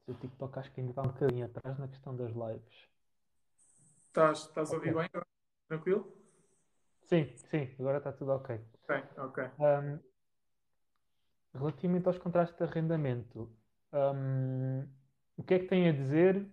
[0.06, 2.88] O TikTok acho que ainda está um bocadinho atrás na questão das lives.
[4.08, 5.08] Estás, estás a ouvir Ok.
[5.10, 5.22] bem?
[5.68, 6.02] Tranquilo?
[7.06, 8.60] Sim, sim, agora está tudo ok.
[8.82, 9.44] Ok, ok.
[9.58, 9.98] Um,
[11.58, 13.50] relativamente aos contratos de arrendamento,
[13.92, 14.86] um,
[15.36, 16.46] o que é que tem a dizer,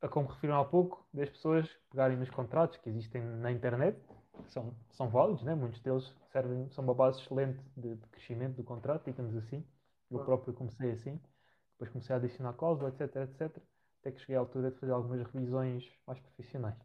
[0.00, 3.98] a como referiram há pouco, das pessoas pegarem nos contratos que existem na internet,
[4.44, 5.54] que são, são válidos, né?
[5.54, 9.64] muitos deles servem, são uma base excelente de, de crescimento do contrato, digamos assim.
[10.10, 11.20] Eu próprio comecei assim,
[11.72, 13.62] depois comecei a adicionar cláusulas, etc, etc,
[14.00, 16.76] até que cheguei à altura de fazer algumas revisões mais profissionais.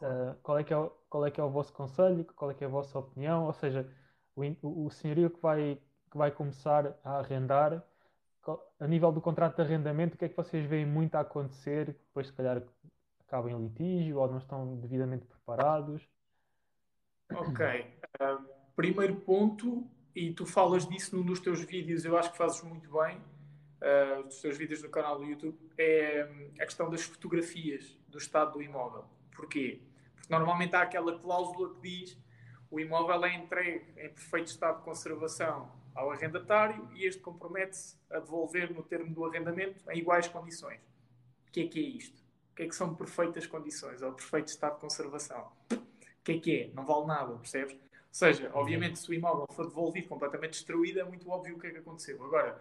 [0.00, 2.24] Uh, qual é que é o, qual é que é o vosso conselho?
[2.36, 3.46] Qual é que é a vossa opinião?
[3.46, 3.90] Ou seja,
[4.34, 7.82] o, o, senhorio que vai, que vai começar a arrendar,
[8.78, 11.86] a nível do contrato de arrendamento, o que é que vocês veem muito a acontecer?
[11.86, 12.62] Depois, se calhar,
[13.26, 16.08] acaba em litígio ou não estão devidamente preparados?
[17.32, 17.66] Ok.
[18.74, 22.90] Primeiro ponto, e tu falas disso num dos teus vídeos, eu acho que fazes muito
[22.90, 23.20] bem,
[23.80, 28.18] ah, dos teus vídeos no canal do YouTube, é hum, a questão das fotografias do
[28.18, 29.04] estado do imóvel.
[29.34, 29.82] Porquê?
[30.14, 32.18] Porque normalmente há aquela cláusula que diz
[32.70, 38.18] o imóvel é entregue em perfeito estado de conservação ao arrendatário e este compromete-se a
[38.18, 40.80] devolver no termo do arrendamento em iguais condições.
[41.48, 42.22] O que é que é isto?
[42.52, 45.50] O que é que são perfeitas condições ou perfeito estado de conservação?
[45.72, 45.78] O
[46.22, 46.70] que é que é?
[46.74, 47.74] Não vale nada, percebes?
[47.74, 47.80] Ou
[48.10, 51.70] seja, obviamente, se o imóvel for devolvido completamente destruído, é muito óbvio o que é
[51.70, 52.22] que aconteceu.
[52.24, 52.60] Agora,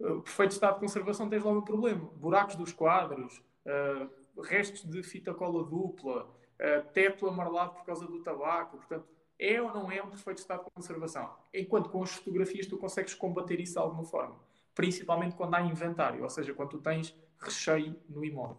[0.00, 2.08] o perfeito estado de conservação tens logo um problema.
[2.16, 8.22] Buracos dos quadros, uh, restos de fita cola dupla, uh, teto amarelado por causa do
[8.22, 8.76] tabaco.
[8.76, 9.06] Portanto,
[9.38, 11.32] é ou não é um perfeito estado de conservação?
[11.54, 14.36] Enquanto com as fotografias tu consegues combater isso de alguma forma.
[14.74, 18.56] Principalmente quando há inventário, ou seja, quando tu tens recheio no imóvel.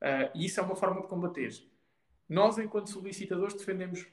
[0.00, 1.50] Uh, e isso é uma forma de combater.
[2.28, 4.06] Nós, enquanto solicitadores, defendemos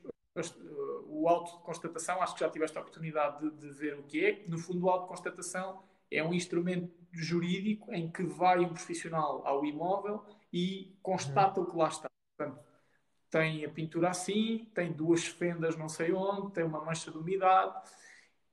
[1.07, 2.21] o auto de constatação.
[2.21, 4.43] Acho que já tiveste a oportunidade de, de ver o que é.
[4.47, 9.45] No fundo, o auto de constatação é um instrumento jurídico em que vai um profissional
[9.45, 12.07] ao imóvel e constata o que lá está.
[12.37, 12.66] Portanto,
[13.29, 17.75] tem a pintura assim, tem duas fendas não sei onde, tem uma mancha de umidade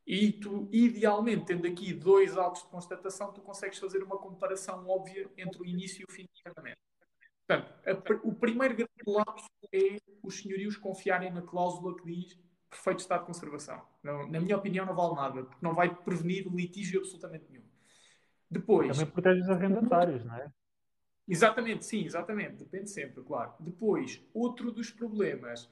[0.07, 5.31] e tu, idealmente, tendo aqui dois autos de constatação, tu consegues fazer uma comparação óbvia
[5.37, 6.77] entre o início e o fim do tratamento.
[7.47, 13.01] Portanto, a, o primeiro grande lapso é os senhorios confiarem na cláusula que diz perfeito
[13.01, 13.83] estado de conservação.
[14.03, 17.65] Não, na minha opinião, não vale nada, porque não vai prevenir litígio absolutamente nenhum.
[18.51, 18.97] Depois.
[18.97, 20.51] Também protege os arrendatários, não é?
[21.27, 22.57] Exatamente, sim, exatamente.
[22.57, 23.53] Depende sempre, claro.
[23.61, 25.71] Depois, outro dos problemas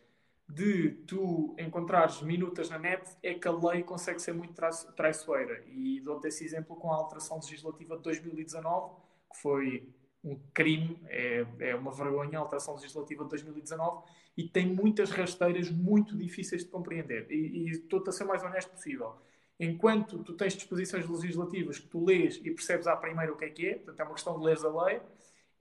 [0.49, 4.55] de tu encontrares minutas na net é que a lei consegue ser muito
[4.97, 5.65] traiçoeira.
[5.67, 8.97] E dou-te esse exemplo com a alteração legislativa de 2019,
[9.33, 9.89] que foi
[10.25, 14.05] um crime, é, é uma vergonha a alteração legislativa de 2019
[14.37, 17.27] e tem muitas rasteiras muito difíceis de compreender.
[17.31, 19.17] E, estou-te a ser o mais honesto possível.
[19.59, 23.51] Enquanto tu tens disposições legislativas que tu lês e percebes à primeira o que é
[23.51, 25.01] que é, portanto é uma questão de leres a lei,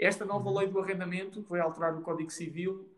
[0.02, 2.90] esta nova lei do arrendamento, que vai alterar o Código Civil,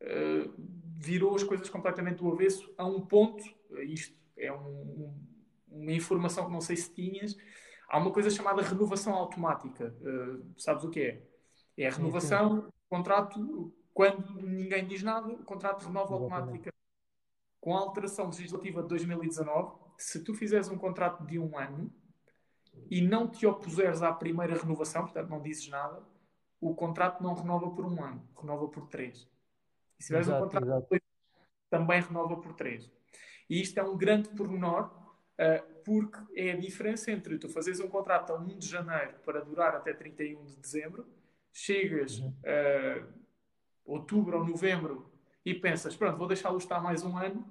[0.00, 0.54] uh,
[0.96, 3.44] virou as coisas completamente do avesso a um ponto,
[3.80, 5.14] isto é um, um,
[5.68, 7.36] uma informação que não sei se tinhas,
[7.88, 9.94] há uma coisa chamada renovação automática.
[10.00, 11.22] Uh, sabes o que é?
[11.76, 16.72] É a renovação contrato quando ninguém diz nada, o contrato renova automaticamente.
[17.60, 21.92] Com a alteração legislativa de 2019, se tu fizeres um contrato de um ano
[22.90, 26.02] e não te opuseres à primeira renovação, portanto não dizes nada,
[26.62, 29.28] o contrato não renova por um ano, renova por três.
[29.98, 30.96] E se tiveres um contrato exato.
[31.68, 32.88] também renova por três.
[33.50, 37.88] E isto é um grande pormenor, uh, porque é a diferença entre tu fazeres um
[37.88, 41.04] contrato a 1 de janeiro para durar até 31 de dezembro,
[41.52, 42.28] chegas Uhum.
[42.28, 43.12] uh,
[43.84, 45.12] outubro ou novembro
[45.44, 47.44] e pensas, pronto, vou deixá-lo estar mais um ano,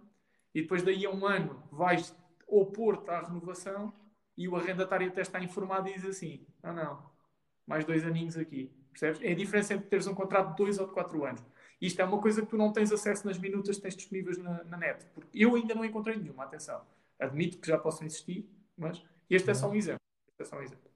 [0.56, 2.16] e depois daí a um ano vais
[2.48, 3.94] opor-te à renovação
[4.38, 7.12] e o arrendatário até está informado e diz assim, não, não,
[7.68, 8.81] mais dois aninhos aqui.
[8.92, 9.22] Percebes?
[9.22, 11.44] É a diferença entre teres um contrato de dois ou de quatro anos.
[11.82, 14.64] Isto é uma coisa que tu não tens acesso nas minutas que tens disponíveis na,
[14.66, 15.06] na net.
[15.16, 16.82] Porque eu ainda não encontrei nenhuma, atenção.
[17.20, 20.02] Admito que já possam existir, mas este é só um exemplo.
[20.30, 20.92] Este é só um exemplo.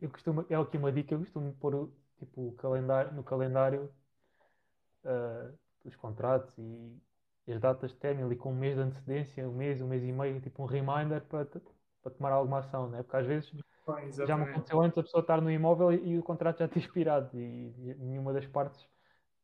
[0.00, 3.90] Eu costumo, é aqui uma dica, eu costumo pôr tipo, o calendário, no calendário
[5.04, 9.54] uh, os contratos e as datas de término ali com um mês de antecedência, um
[9.54, 13.02] mês, um mês e meio, tipo um reminder para, para tomar alguma ação, né?
[13.02, 13.52] Porque às vezes
[14.26, 16.80] Já me aconteceu antes a pessoa estar no imóvel e, e o contrato já ter
[16.80, 18.86] expirado e, e nenhuma das partes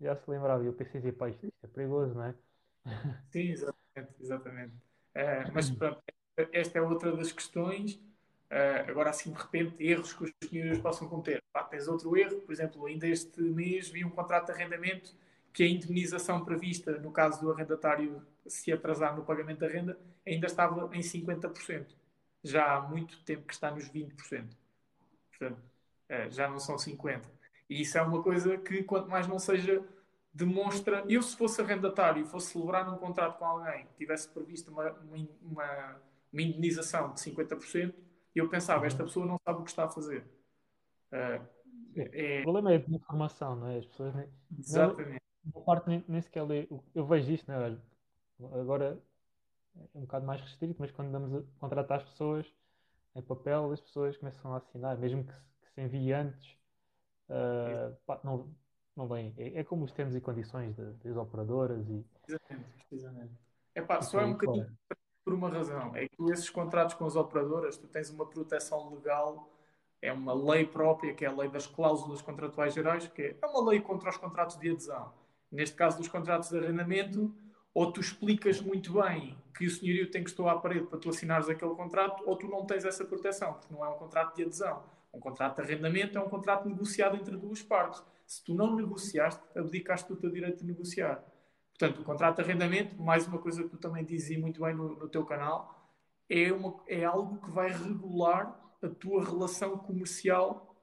[0.01, 0.63] já se lembrava.
[0.63, 2.35] E eu pensei assim, pá, isto, isto é perigoso, não é?
[3.31, 4.75] Sim, exatamente, exatamente.
[5.15, 6.03] Eh, mas pronto,
[6.53, 8.01] esta é outra das questões.
[8.51, 11.43] Eh, agora, assim, de repente, erros que os senhores possam cometer.
[11.53, 15.15] Pá, tens outro erro, por exemplo, ainda este mês vi um contrato de arrendamento
[15.53, 20.47] que a indemnização prevista, no caso do arrendatário se atrasar no pagamento da renda, ainda
[20.47, 21.97] estava em 50%.
[22.45, 24.47] Já há muito tempo que está nos 20%.
[25.31, 25.63] Portanto,
[26.09, 27.23] eh, já não são 50%.
[27.69, 29.83] E isso é uma coisa que, quanto mais não seja
[30.33, 31.05] demonstra.
[31.09, 34.91] Eu, se fosse arrendatário e fosse celebrar um contrato com alguém que tivesse previsto uma,
[34.93, 36.01] uma,
[36.33, 37.95] uma, indenização de 50%,
[38.35, 40.27] eu pensava, esta pessoa não sabe o que está a fazer.
[41.13, 41.47] Uh,
[41.97, 42.41] é...
[42.41, 43.79] O problema é a informação, não é?
[43.79, 44.29] As pessoas nem.
[44.59, 45.23] Exatamente.
[45.45, 46.69] Boa parte nem, nem sequer lê.
[46.95, 47.79] Eu vejo isto, não é?
[48.61, 48.99] Agora
[49.77, 52.47] é um bocado mais restrito, mas quando damos a contratar as pessoas
[53.15, 56.57] em papel, as pessoas começam a assinar, mesmo que, que se envie antes.
[57.29, 58.49] Uh, pá, não,
[58.97, 59.35] não vem.
[59.37, 62.05] É, é, como os termos e condições de, das operadoras e.
[62.23, 63.35] Precisamente, precisamente.
[63.75, 64.77] É pá, só é um bocadinho
[65.25, 65.97] por uma razão.
[65.97, 69.51] É que esses contratos com as operadoras, tu tens uma proteção legal,
[70.03, 73.71] é uma lei própria, que é a lei das cláusulas contratuais gerais, que é uma
[73.71, 75.13] lei contra os contratos de adesão.
[75.51, 77.35] Neste caso dos contratos de arrendamento,
[77.73, 81.09] ou tu explicas muito bem que o senhorio tem que estar à parede para tu
[81.09, 84.43] assinares aquele contrato, ou tu não tens essa proteção, porque não é um contrato de
[84.43, 84.83] adesão.
[85.12, 88.03] Um contrato de arrendamento é um contrato negociado entre duas partes.
[88.27, 91.25] Se tu não negociaste, abdicaste do teu direito de negociar.
[91.79, 94.97] Portanto, o contrato de arrendamento, mais uma coisa que tu também dizes muito bem no,
[94.97, 95.88] no teu canal,
[96.29, 100.75] é, uma, é algo que vai regular a tua relação comercial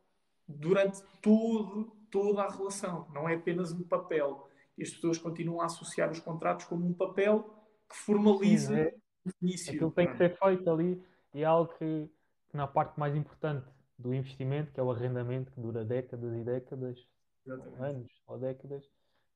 [0.47, 3.07] durante todo, toda a relação.
[3.13, 4.49] Não é apenas um papel.
[4.77, 7.60] E as pessoas continuam a associar os contratos como um papel
[7.91, 9.73] que formaliza Sim, é, o início.
[9.73, 12.09] Aquilo tem que ser feito ali e é algo que,
[12.49, 16.43] que na parte mais importante do investimento, que é o arrendamento, que dura décadas e
[16.43, 17.07] décadas,
[17.45, 17.81] Exatamente.
[17.83, 18.89] anos ou décadas,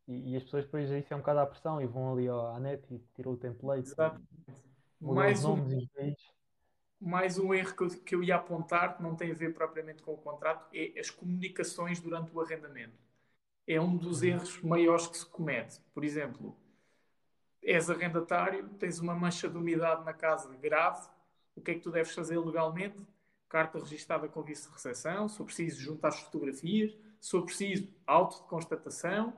[0.07, 2.55] e, e, as pessoas depois isso é um bocado à pressão e vão ali ó,
[2.55, 3.91] à net e tiram o template.
[5.01, 5.57] Mais um,
[7.01, 10.03] mais um erro que eu, que eu ia apontar, que não tem a ver propriamente
[10.03, 12.97] com o contrato, é as comunicações durante o arrendamento.
[13.67, 14.27] É um dos uhum.
[14.27, 15.81] erros maiores que se comete.
[15.93, 16.55] Por exemplo,
[17.65, 21.07] és arrendatário, tens uma mancha de umidade na casa grave,
[21.55, 22.97] o que é que tu deves fazer legalmente?
[23.49, 28.47] Carta registada com vice-recepção, se for preciso, juntar as fotografias, se for preciso, auto de
[28.49, 29.33] constatação,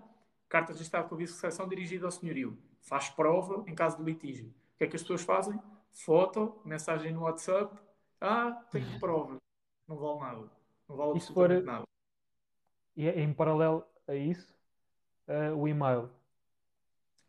[0.49, 2.57] carta registrada com a vice-recepção dirigida ao senhorio.
[2.81, 4.47] Faz prova em caso de litígio.
[4.47, 5.59] O que é que as pessoas fazem?
[5.91, 7.77] Foto, mensagem no WhatsApp.
[8.19, 9.37] Ah, tenho prova.
[9.87, 10.51] Não vale nada.
[10.87, 11.83] Não vale absolutamente for, nada.
[12.95, 14.51] E é em paralelo a isso,
[15.27, 16.09] uh, o e-mail.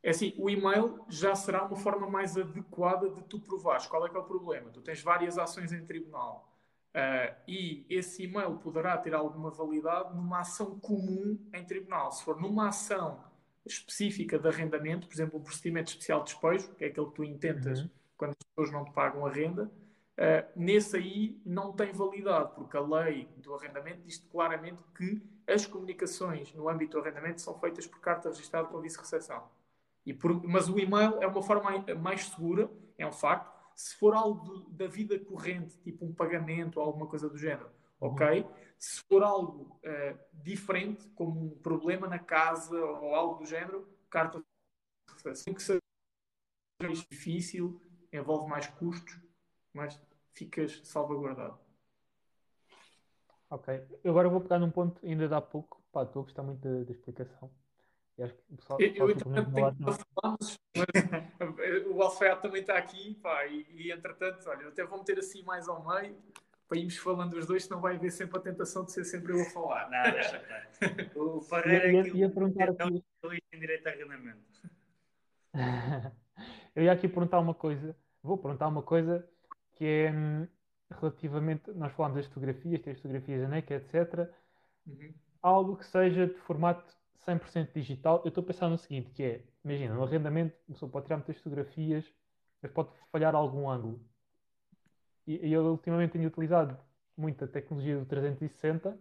[0.03, 3.87] É assim, o e-mail já será uma forma mais adequada de tu provares.
[3.87, 4.71] Qual é que é o problema?
[4.71, 6.49] Tu tens várias ações em tribunal
[6.99, 12.11] Uh, e esse e-mail poderá ter alguma validade numa ação comum em tribunal.
[12.11, 13.23] Se for numa ação
[13.65, 17.25] específica de arrendamento, por exemplo, um procedimento especial de despejo, que é aquele que tu
[17.25, 17.91] intentas uhum.
[18.17, 22.77] quando as pessoas não te pagam a renda, uh, nesse aí não tem validade, porque
[22.77, 27.87] a lei do arrendamento diz claramente que as comunicações no âmbito do arrendamento são feitas
[27.87, 29.45] por carta registrada com vice-recepção.
[30.45, 34.87] Mas o e-mail é uma forma mais segura, é um facto, se for algo da
[34.87, 38.09] vida corrente, tipo um pagamento ou alguma coisa do género, uhum.
[38.09, 38.47] ok?
[38.79, 44.43] Se for algo uh, diferente, como um problema na casa ou algo do género, carta
[45.27, 45.81] assim que seja
[46.83, 47.81] mais difícil,
[48.13, 49.21] envolve mais custos,
[49.73, 50.01] mas
[50.33, 51.59] ficas salvaguardado.
[53.51, 53.83] Ok.
[54.05, 55.83] Eu agora vou pegar num ponto ainda há pouco.
[55.91, 57.51] Pá, estou a gostar muito da, da explicação.
[58.19, 60.59] E acho que o pessoal, eu, eu entretanto, tenho para falar, mas,
[61.87, 65.43] o alfaiate também está aqui, pá, e, e, entretanto, olha, eu até vou meter assim
[65.45, 66.17] mais ao meio
[66.69, 69.41] para irmos falando os dois, senão vai haver sempre a tentação de ser sempre eu
[69.41, 69.89] a falar.
[69.89, 70.37] Não, deixa
[70.77, 71.19] estar.
[71.19, 73.05] O Pereira ia, ia perguntar aqui...
[73.53, 74.71] em direito a arrendamento.
[76.77, 79.27] eu ia aqui perguntar uma coisa, vou perguntar uma coisa
[79.77, 80.47] que é hum,
[81.01, 84.29] relativamente, nós falámos das fotografias, ter fotografias da NEC, etc.
[84.87, 85.15] Uhum.
[85.41, 89.45] Algo que seja de formato 100% digital, eu estou a pensar no seguinte, que é,
[89.65, 92.05] imagina, no arrendamento, a pessoa pode tirar muitas fotografias,
[92.63, 94.01] mas pode falhar algum ângulo.
[95.27, 96.77] E, e eu ultimamente tenho utilizado
[97.17, 98.99] muito a tecnologia do 360.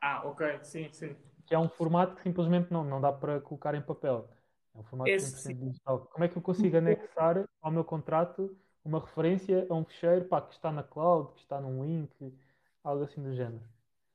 [0.00, 1.16] Ah, ok, sim, sim.
[1.46, 4.28] Que é um formato que simplesmente não, não dá para colocar em papel.
[4.74, 6.06] É um formato Esse, 100% digital.
[6.06, 10.40] Como é que eu consigo anexar ao meu contrato uma referência a um ficheiro pá,
[10.40, 12.32] que está na cloud, que está num link,
[12.84, 13.62] algo assim do género?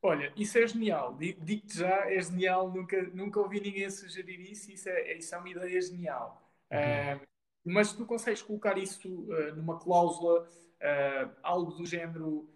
[0.02, 1.16] Olha, isso é genial.
[1.16, 2.72] Digo-te já, é genial.
[2.72, 4.72] Nunca, nunca ouvi ninguém sugerir isso.
[4.72, 6.42] Isso é, isso é uma ideia genial.
[6.72, 7.18] Uhum.
[7.18, 7.28] Uh,
[7.64, 12.50] mas tu consegues colocar isso uh, numa cláusula, uh, algo do género.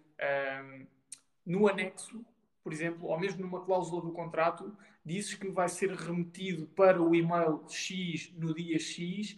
[1.44, 2.24] no anexo,
[2.64, 7.14] por exemplo, ou mesmo numa cláusula do contrato, dizes que vai ser remetido para o
[7.14, 9.36] e-mail X no dia X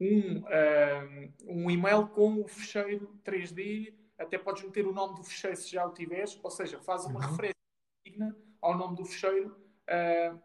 [0.00, 5.56] um, um, um e-mail com o fecheiro 3D, até podes meter o nome do fecheiro
[5.56, 7.30] se já o tiveres, ou seja, faz uma uhum.
[7.30, 7.56] referência
[8.04, 9.56] digna ao nome do fecheiro
[9.88, 10.38] uh,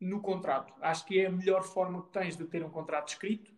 [0.00, 0.74] no contrato.
[0.80, 3.54] Acho que é a melhor forma que tens de ter um contrato escrito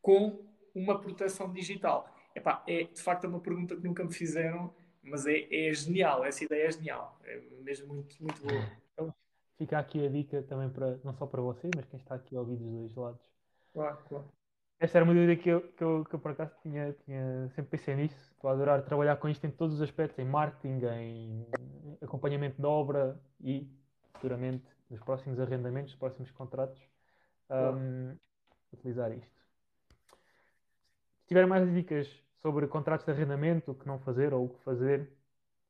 [0.00, 2.08] com uma proteção digital.
[2.34, 6.44] Epá, é de facto uma pergunta que nunca me fizeram, mas é, é genial, essa
[6.44, 8.70] ideia é genial, é mesmo muito, muito boa.
[8.92, 9.14] Então,
[9.56, 12.40] fica aqui a dica também para não só para você, mas quem está aqui a
[12.40, 13.32] ouvir dos dois lados.
[13.72, 14.32] Claro, claro.
[14.78, 17.76] Esta era uma dúvida que eu, que eu, que eu por acaso tinha, tinha, sempre
[17.76, 18.27] pensei nisso.
[18.38, 21.46] Estou a adorar trabalhar com isto em todos os aspectos, em marketing, em
[22.00, 23.68] acompanhamento de obra e
[24.12, 26.80] futuramente nos próximos arrendamentos, nos próximos contratos,
[27.50, 28.16] um,
[28.72, 29.42] utilizar isto.
[31.22, 32.08] Se tiver mais dicas
[32.40, 35.10] sobre contratos de arrendamento, o que não fazer ou o que fazer,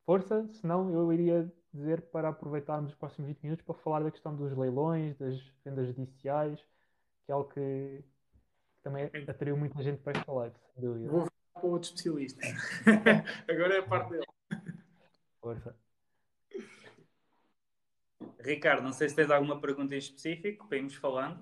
[0.05, 4.35] força, senão eu iria dizer para aproveitarmos os próximos 20 minutos para falar da questão
[4.35, 6.63] dos leilões, das vendas judiciais,
[7.25, 8.03] que é algo que
[8.83, 11.09] também atraiu muita gente para esta live, sem dúvida.
[11.09, 11.27] Vou
[11.59, 12.41] para outro especialista.
[13.47, 14.25] Agora é a parte dele.
[15.41, 15.75] Força.
[18.39, 21.39] Ricardo, não sei se tens alguma pergunta em específico para irmos falando.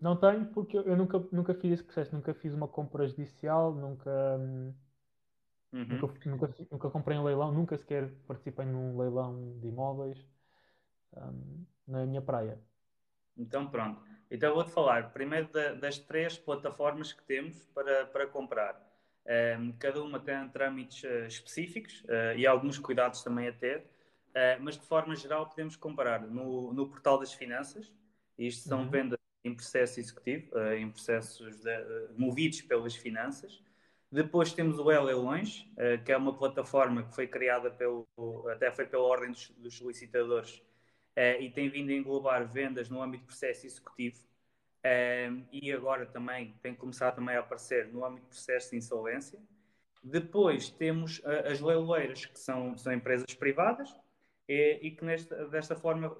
[0.00, 4.10] Não tenho, porque eu nunca, nunca fiz esse processo, nunca fiz uma compra judicial, nunca,
[4.38, 4.74] uhum.
[5.72, 10.26] nunca, nunca, nunca, comprei um leilão, nunca sequer participei num leilão de imóveis.
[11.16, 12.58] Um, na minha praia.
[13.36, 14.02] Então pronto.
[14.30, 18.85] Então vou-te falar primeiro da, das três plataformas que temos para, para comprar.
[19.78, 24.78] Cada uma tem trâmites uh, específicos uh, e alguns cuidados também a ter, uh, mas
[24.78, 27.92] de forma geral podemos comparar no, no portal das finanças,
[28.38, 28.90] isto são uhum.
[28.90, 31.70] vendas em processo executivo, em processos de,
[32.16, 33.62] movidos pelas finanças.
[34.10, 35.64] Depois temos o E-Leilões,
[36.04, 38.04] que é uma plataforma que foi criada pelo,
[38.50, 40.60] até foi pela ordem dos, dos solicitadores
[41.38, 44.18] e tem vindo a englobar vendas no âmbito de processo executivo
[44.84, 49.38] uh, e agora também tem começado também a aparecer no âmbito de processo de insolvência.
[50.02, 53.94] Depois temos uh, as leiloeiras, que são, são empresas privadas
[54.48, 56.14] e, e que nesta, desta forma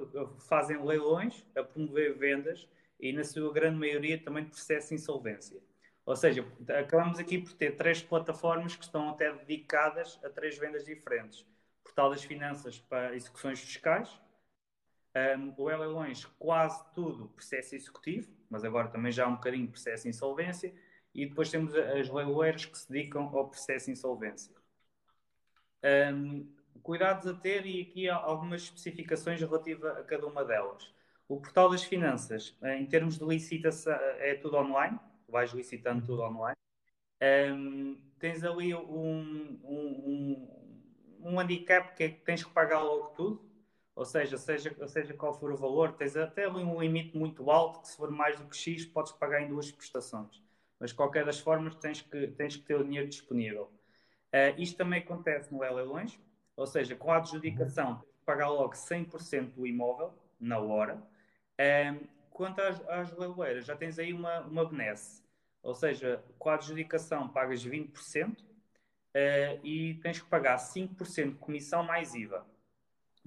[0.48, 5.60] fazem leilões a promover vendas e, na sua grande maioria, também de processo de insolvência.
[6.04, 6.46] Ou seja,
[6.78, 11.44] acabamos aqui por ter três plataformas que estão até dedicadas a três vendas diferentes.
[11.82, 14.20] Portal das Finanças para execuções fiscais,
[15.36, 20.04] um, o leilões, quase tudo processo executivo, mas agora também já há um bocadinho processo
[20.04, 20.74] de insolvência,
[21.14, 24.54] e depois temos as leiloeiras que se dedicam ao processo de insolvência.
[26.12, 26.46] Um,
[26.82, 30.94] cuidados a ter, e aqui algumas especificações relativas a cada uma delas.
[31.28, 36.56] O portal das finanças, em termos de licitação, é tudo online, vais licitando tudo online.
[37.20, 40.48] Um, tens ali um, um,
[41.24, 43.45] um, um handicap que é que tens que pagar logo tudo,
[43.96, 47.80] ou seja, seja, seja qual for o valor, tens até ali um limite muito alto,
[47.80, 50.42] que se for mais do que X, podes pagar em duas prestações.
[50.78, 53.72] Mas, de qualquer das formas, tens que, tens que ter o dinheiro disponível.
[54.34, 56.20] Uh, isto também acontece no leilões,
[56.54, 61.02] ou seja, com a adjudicação, pagar logo 100% do imóvel, na hora.
[61.58, 65.24] Uh, quanto às, às leiloeiras, já tens aí uma, uma benesse.
[65.62, 68.36] Ou seja, com a adjudicação pagas 20% uh,
[69.14, 72.46] eh, e tens que pagar 5% de comissão mais IVA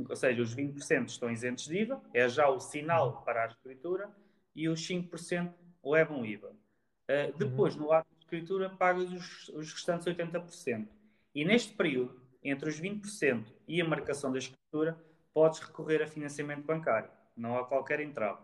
[0.08, 4.10] ou seja, os 20% estão isentos de IVA, é já o sinal para a escritura,
[4.56, 6.50] e os 5% levam IVA.
[6.50, 7.84] Uh, depois, uhum.
[7.84, 10.88] no ato de escritura, pagas os, os restantes 80%.
[11.34, 14.98] E neste período, entre os 20% e a marcação da escritura,
[15.34, 17.10] podes recorrer a financiamento bancário.
[17.36, 18.40] Não há qualquer entrave.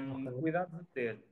[0.00, 0.40] Um.
[0.40, 1.24] Cuidado de ter.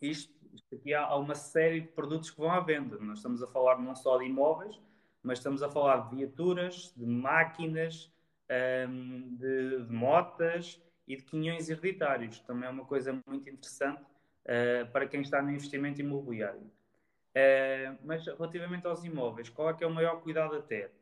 [0.00, 2.98] Isto, isto aqui há, há, uma série de produtos que vão à venda.
[2.98, 4.78] Nós estamos a falar não só de imóveis,
[5.22, 8.12] mas estamos a falar de viaturas, de máquinas,
[8.50, 12.40] um, de, de, motas e de quinhões hereditários.
[12.40, 16.60] Também é uma coisa muito interessante uh, para quem está no investimento imobiliário.
[16.60, 20.92] Uh, mas relativamente aos imóveis, qual é que é o maior cuidado a ter?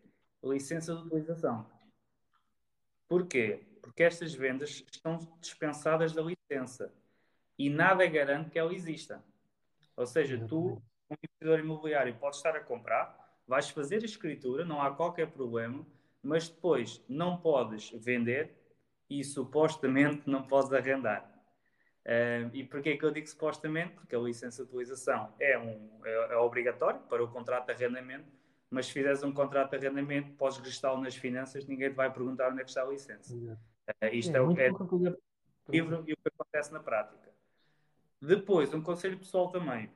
[0.42, 1.66] A licença de utilização.
[3.08, 3.66] Porquê?
[3.82, 6.92] Porque estas vendas estão dispensadas da licença
[7.58, 9.22] e nada garante que ela exista.
[9.96, 14.80] Ou seja, tu, como investidor imobiliário, podes estar a comprar, vais fazer a escritura, não
[14.80, 15.84] há qualquer problema,
[16.22, 18.54] mas depois não podes vender
[19.08, 21.28] e supostamente não podes arrendar.
[22.04, 23.94] Uh, e porquê que eu digo supostamente?
[23.94, 28.26] Porque a licença de utilização é, um, é, é obrigatório para o contrato de arrendamento,
[28.70, 32.50] mas se fizeres um contrato de arrendamento, podes registá-lo nas finanças, ninguém te vai perguntar
[32.50, 33.34] onde é que está a licença.
[33.34, 33.56] Uh,
[34.12, 34.70] isto é, é o que é
[35.68, 37.30] livro e o que acontece na prática.
[38.20, 39.90] Depois, um conselho pessoal também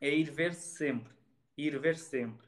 [0.00, 1.12] é ir ver sempre.
[1.56, 2.46] Ir ver sempre.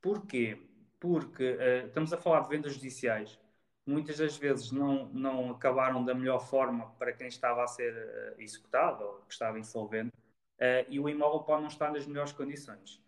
[0.00, 0.67] Porquê?
[1.00, 3.38] Porque uh, estamos a falar de vendas judiciais.
[3.86, 8.40] Muitas das vezes não, não acabaram da melhor forma para quem estava a ser uh,
[8.40, 10.12] executado ou que estava insolvente,
[10.58, 13.00] uh, e o imóvel pode não estar nas melhores condições.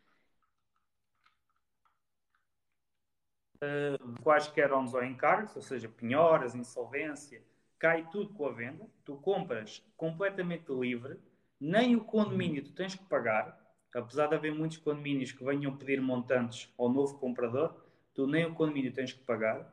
[4.23, 7.43] quaisquer ONs ou encargos, ou seja, penhoras, insolvência,
[7.79, 8.87] cai tudo com a venda.
[9.05, 11.19] Tu compras completamente livre,
[11.61, 13.59] nem o condomínio tu tens que pagar,
[13.99, 17.75] apesar de haver muitos condomínios que venham pedir montantes ao novo comprador,
[18.15, 19.73] tu nem o condomínio tens que pagar,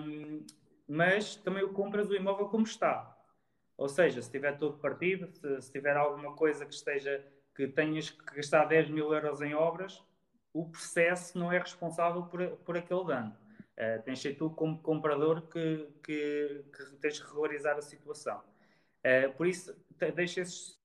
[0.00, 0.44] um,
[0.88, 3.16] mas também o compras o imóvel como está.
[3.76, 7.24] Ou seja, se tiver todo partido, se, se tiver alguma coisa que esteja
[7.54, 10.02] que tenhas que gastar 10 mil euros em obras,
[10.52, 13.36] o processo não é responsável por, por aquele dano.
[13.76, 18.42] Uh, tens de ser tu, como comprador, que, que, que tens de regularizar a situação.
[19.04, 19.74] Uh, por isso,
[20.14, 20.78] deixa esses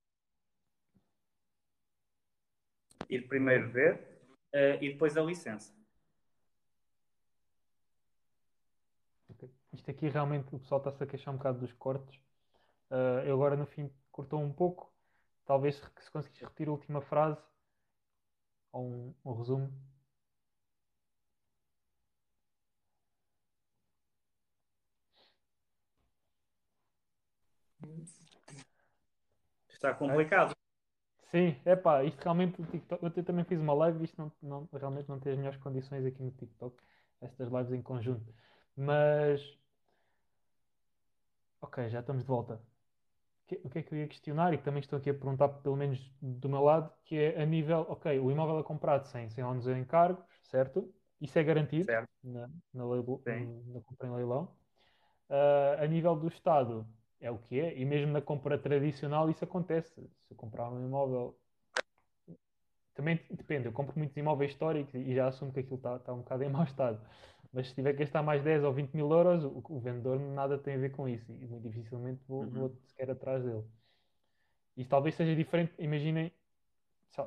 [3.11, 3.95] ir primeiro ver
[4.53, 5.73] uh, e depois a licença.
[9.73, 12.15] Isto aqui realmente o pessoal está-se a queixar um bocado dos cortes.
[12.89, 14.93] Uh, eu agora no fim cortou um pouco.
[15.45, 17.41] Talvez se conseguires repetir a última frase
[18.71, 19.71] ou um, um resumo.
[29.69, 30.60] Está complicado.
[31.31, 33.03] Sim, é pá, isto realmente o TikTok.
[33.03, 36.21] Eu também fiz uma live, isto não, não, realmente não tem as melhores condições aqui
[36.21, 36.75] no TikTok,
[37.21, 38.33] estas lives em conjunto.
[38.75, 39.41] Mas.
[41.61, 42.61] Ok, já estamos de volta.
[43.63, 45.75] O que é que eu ia questionar e que também estou aqui a perguntar, pelo
[45.75, 47.85] menos do meu lado, que é a nível.
[47.89, 50.93] Ok, o imóvel é comprado sem, sem ondas em encargos, certo?
[51.19, 52.09] Isso é garantido certo.
[52.23, 53.21] na, na, label,
[53.67, 54.55] na compra em leilão.
[55.29, 56.85] Uh, a nível do Estado,
[57.21, 59.93] é o que é, e mesmo na compra tradicional isso acontece.
[59.93, 61.37] Se eu comprar um imóvel,
[62.95, 66.19] também depende, eu compro muitos imóveis históricos e já assumo que aquilo está, está um
[66.19, 66.99] bocado em mau estado.
[67.53, 70.57] Mas se tiver que gastar mais 10 ou 20 mil euros, o, o vendedor nada
[70.57, 72.49] tem a ver com isso e muito dificilmente vou, uhum.
[72.49, 73.63] vou sequer atrás dele.
[74.75, 76.31] Isso talvez seja diferente, imaginem,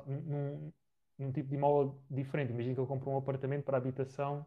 [0.07, 0.71] num,
[1.17, 2.51] num tipo de imóvel diferente.
[2.51, 4.45] Imaginem que eu compro um apartamento para habitação,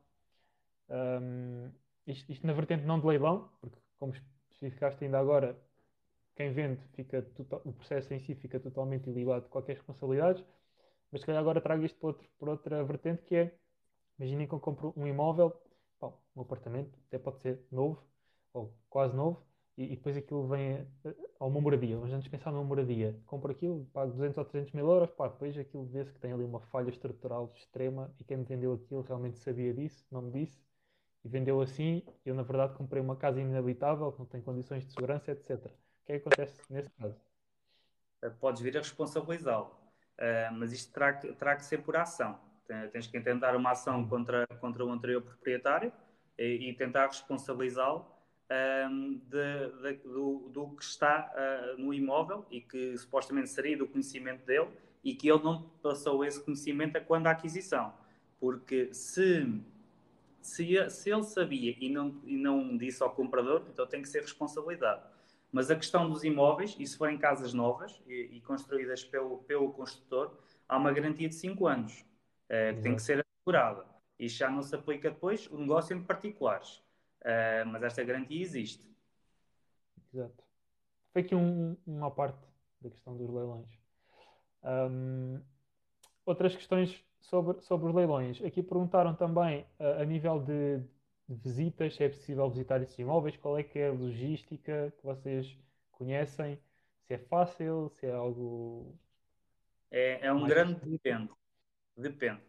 [0.90, 1.70] um,
[2.06, 4.12] isto, isto na vertente não de leilão, porque como
[4.58, 5.56] especificaste ainda agora,
[6.34, 7.24] quem vende fica
[7.64, 10.44] o processo em si fica totalmente ilibado de qualquer responsabilidade,
[11.10, 13.54] mas se calhar agora trago isto para, outro, para outra vertente que é,
[14.18, 15.52] imaginem que eu compro um imóvel,
[16.00, 18.02] bom, um apartamento, até pode ser novo,
[18.52, 19.42] ou quase novo,
[19.76, 23.52] e, e depois aquilo vem a, a uma moradia, vamos antes pensar numa moradia, compro
[23.52, 26.60] aquilo, pago 200 ou 300 mil euros, pá, depois aquilo vê-se que tem ali uma
[26.60, 30.60] falha estrutural extrema e quem me vendeu aquilo realmente sabia disso, não me disse,
[31.28, 34.92] e vendeu assim, eu na verdade comprei uma casa inabitável, que não tem condições de
[34.92, 35.66] segurança, etc.
[35.66, 37.20] O que é que acontece nesse caso?
[38.22, 42.40] Eh, podes vir a responsabilizá-lo, uh, mas isto terá que, terá que ser por ação.
[42.92, 45.90] Tens que tentar uma ação contra, contra o anterior proprietário
[46.38, 48.04] e, e tentar responsabilizá-lo
[48.50, 54.44] um, ehm, do, do, que está uh, no imóvel e que supostamente seria do conhecimento
[54.44, 54.68] dele
[55.02, 57.94] e que ele não passou esse conhecimento a quando a aquisição.
[58.38, 59.62] Porque se
[60.40, 64.22] se, se ele sabia e não, e não disse ao comprador, então tem que ser
[64.22, 65.02] responsabilidade.
[65.50, 69.72] Mas a questão dos imóveis, e se forem casas novas e, e construídas pelo, pelo
[69.72, 70.36] construtor,
[70.68, 73.86] há uma garantia de 5 anos, uh, que tem que ser assegurada.
[74.18, 76.76] Isto já não se aplica depois o negócio em particulares.
[77.22, 78.86] Uh, mas esta garantia existe.
[80.12, 80.44] Exato.
[81.12, 82.38] Foi aqui um, uma parte
[82.80, 83.68] da questão dos leilões.
[84.62, 85.40] Um,
[86.26, 88.42] outras questões sobre, sobre os leilões.
[88.44, 90.78] Aqui perguntaram também a, a nível de,
[91.28, 95.04] de, visitas, se é possível visitar esses imóveis, qual é que é a logística que
[95.04, 95.56] vocês
[95.92, 96.58] conhecem,
[97.06, 98.94] se é fácil, se é algo.
[99.90, 101.30] É, é um grande depende.
[101.96, 102.40] Depende.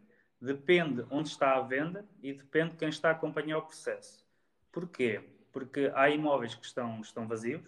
[0.42, 4.26] Depende onde está a venda e depende de quem está a acompanhar o processo.
[4.72, 5.22] Porquê?
[5.52, 7.64] Porque há imóveis que estão, estão vazios,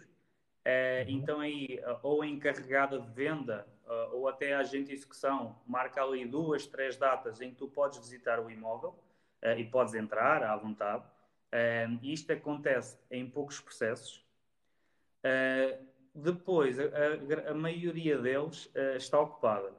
[0.63, 1.15] é, uhum.
[1.15, 3.67] então aí ou a encarregada de venda
[4.11, 7.97] ou até a agente de execução marca ali duas, três datas em que tu podes
[7.97, 8.91] visitar o imóvel
[9.43, 11.03] uh, e podes entrar à vontade.
[11.47, 14.25] Uh, isto acontece em poucos processos.
[16.15, 16.85] depois, a,
[17.49, 19.71] a, maioria deles está ocupada.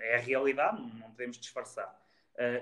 [0.00, 1.94] é a realidade, não podemos disfarçar.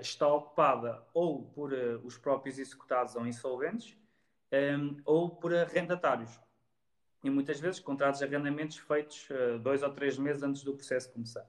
[0.01, 3.97] está ocupada ou por os próprios executados ou insolventes
[5.05, 6.39] ou por arrendatários
[7.23, 11.11] e muitas vezes contratos de arrendamentos feitos uh, dois ou três meses antes do processo
[11.11, 11.47] começar.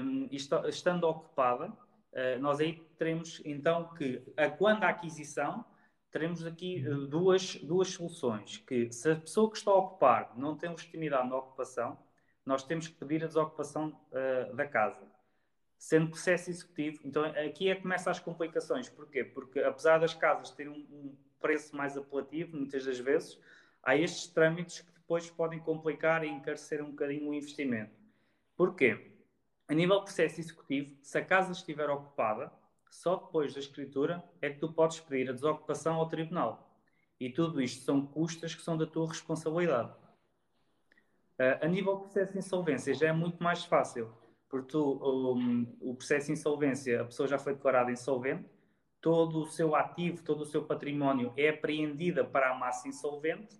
[0.00, 0.28] Um,
[0.68, 5.64] estando ocupada, uh, nós aí teremos então que, a, quando a aquisição,
[6.10, 10.56] teremos aqui uh, duas, duas soluções, que se a pessoa que está a ocupar não
[10.56, 11.98] tem legitimidade na ocupação,
[12.44, 13.96] nós temos que pedir a desocupação
[14.54, 15.06] da casa.
[15.82, 17.00] sendo processo executivo.
[17.04, 18.88] Então aqui é que começam as complicações.
[18.88, 19.24] Porquê?
[19.24, 23.36] Porque apesar das casas terem um, um preço mais apelativo, muitas das vezes,
[23.82, 27.92] há estes trâmites que depois podem complicar e encarecer um bocadinho o investimento.
[28.56, 29.12] Porquê?
[29.68, 32.52] A nível de processo executivo, se a casa estiver ocupada,
[32.90, 36.78] só depois da escritura é que tu podes pedir a desocupação ao tribunal.
[37.18, 39.90] E tudo isto são custas que são da tua responsabilidade.
[41.38, 44.12] Uh, a nível processo de insolvência já é muito mais fácil,
[44.48, 48.44] porque tu, um, o processo de insolvência, a pessoa já foi declarada insolvente,
[49.00, 53.58] todo o seu ativo, todo o seu património é apreendida para a massa insolvente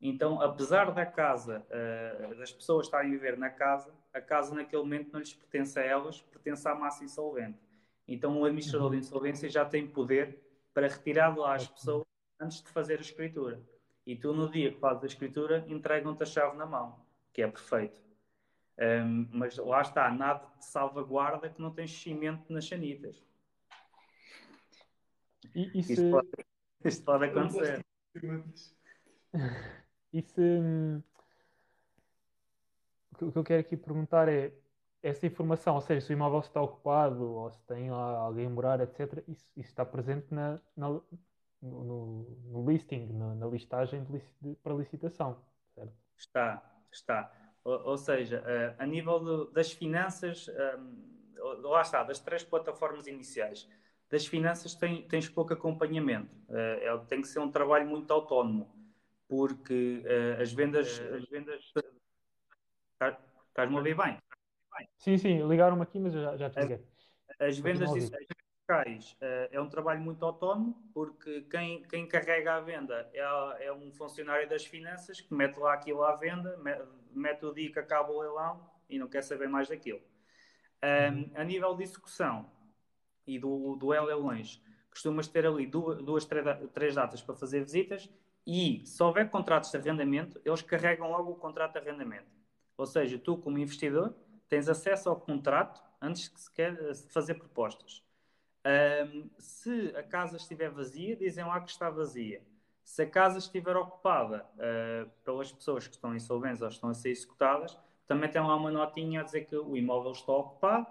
[0.00, 4.82] então, apesar da casa, uh, das pessoas estarem a viver na casa, a casa naquele
[4.82, 7.58] momento não lhes pertence a elas, pertence à massa insolvente.
[8.06, 9.02] Então, o administrador de uhum.
[9.02, 10.38] insolvência já tem poder
[10.74, 12.04] para retirar de lá as pessoas
[12.38, 13.62] antes de fazer a escritura.
[14.06, 17.00] E tu, no dia que fazes a escritura, entregam-te a chave na mão,
[17.32, 18.02] que é perfeito.
[18.78, 23.24] Um, mas lá está, nada de salvaguarda que não tem cimento nas chanitas.
[25.54, 25.92] E, isso...
[25.92, 26.28] Isto, pode,
[26.84, 27.84] isto pode acontecer.
[30.14, 30.40] E se.
[30.40, 31.02] Hum,
[33.20, 34.52] o que eu quero aqui perguntar é:
[35.02, 38.80] essa informação, ou seja, se o imóvel está ocupado ou se tem lá alguém morar,
[38.80, 41.00] etc., isso, isso está presente na, na
[41.60, 45.36] no, no, listing, na, na listagem de, de, para licitação,
[45.74, 45.92] certo?
[46.16, 46.62] Está,
[46.92, 47.32] está.
[47.64, 50.46] Ou, ou seja, uh, a nível do, das finanças,
[50.78, 53.68] um, lá está, das três plataformas iniciais,
[54.10, 56.36] das finanças tem, tens pouco acompanhamento.
[56.48, 58.83] Uh, é, tem que ser um trabalho muito autónomo
[59.28, 61.00] porque uh, as vendas.
[61.12, 61.72] As vendas...
[63.48, 64.18] Estás-me a ouvir bem?
[64.96, 66.84] Sim, sim, ligaram-me aqui, mas já, já te liguei.
[67.38, 73.08] As, vendas fiscais uh, é um trabalho muito autónomo, porque quem, quem carrega a venda
[73.12, 76.58] é, é um funcionário das finanças que mete lá aquilo à venda,
[77.12, 80.00] mete o dia que acaba o leilão e não quer saber mais daquilo.
[80.82, 81.30] Um, uhum.
[81.34, 82.50] A nível de execução
[83.26, 86.26] e do, do leilões, costumas ter ali duas, duas
[86.74, 88.08] três datas para fazer visitas
[88.46, 92.30] e se houver contratos de arrendamento, eles carregam logo o contrato de arrendamento.
[92.76, 94.14] Ou seja, tu, como investidor,
[94.48, 98.02] tens acesso ao contrato antes de sequer eh, fazer propostas.
[98.66, 102.42] Um, se a casa estiver vazia, dizem lá que está vazia.
[102.82, 107.10] Se a casa estiver ocupada uh, pelas pessoas que estão insolventes ou estão a ser
[107.10, 110.86] executadas, também tem lá uma notinha a dizer que o imóvel está ocupado,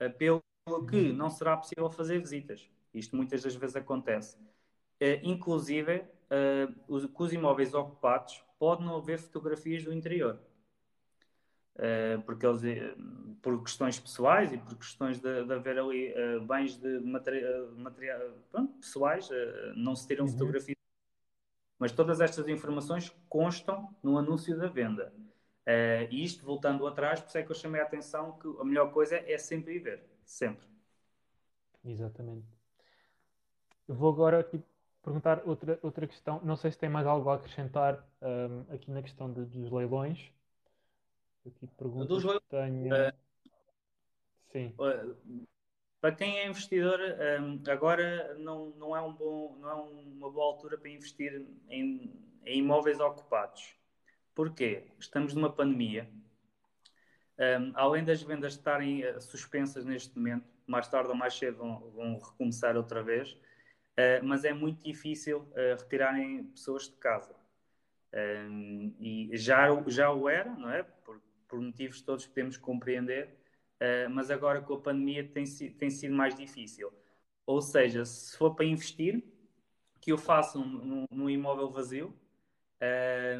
[0.00, 0.42] uh, pelo
[0.88, 2.68] que não será possível fazer visitas.
[2.94, 4.36] Isto muitas das vezes acontece.
[5.00, 10.40] Uh, inclusive, uh, os, com os imóveis ocupados, pode não haver fotografias do interior.
[11.74, 12.94] Uh, porque eles, eh,
[13.40, 18.20] por questões pessoais e por questões de, de haver ali uh, bens de material, material
[18.50, 19.28] pronto, pessoais,
[19.74, 20.32] não se tiram uhum.
[20.32, 20.76] fotografias.
[21.78, 25.12] Mas todas estas informações constam no anúncio da venda.
[26.10, 28.92] e isto, voltando atrás, por isso é que eu chamei a atenção que a melhor
[28.92, 30.04] coisa é sempre ir ver.
[30.24, 30.64] Sempre.
[31.84, 32.46] Exatamente.
[33.88, 34.62] Eu vou agora aqui
[35.02, 36.40] perguntar outra, outra questão.
[36.44, 40.32] Não sei se tem mais algo a acrescentar um, aqui na questão de, dos leilões.
[41.46, 42.94] Aqui pergunto dos leilões, tenho...
[42.94, 43.12] uh,
[44.52, 44.74] Sim.
[44.78, 45.46] Uh,
[46.00, 47.00] para quem é investidor,
[47.40, 52.12] um, agora não, não, é um bom, não é uma boa altura para investir em,
[52.44, 53.74] em imóveis ocupados.
[54.34, 54.84] Porquê?
[54.98, 56.08] Estamos numa pandemia.
[57.38, 61.90] Um, além das vendas estarem uh, suspensas neste momento, mais tarde ou mais cedo vão,
[61.90, 63.36] vão recomeçar outra vez
[63.98, 67.34] uh, mas é muito difícil uh, retirarem pessoas de casa.
[68.14, 70.82] Um, e já, já o era, não é?
[70.82, 73.36] Por, por motivos que todos podemos compreender,
[73.80, 75.44] uh, mas agora com a pandemia tem,
[75.78, 76.92] tem sido mais difícil.
[77.46, 79.22] Ou seja, se for para investir,
[80.00, 82.14] que o façam num, num imóvel vazio,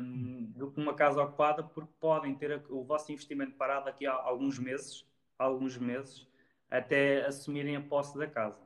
[0.00, 4.12] um, do que numa casa ocupada, porque podem ter o vosso investimento parado aqui há
[4.12, 5.04] alguns meses,
[5.36, 6.28] alguns meses,
[6.70, 8.60] até assumirem a posse da casa.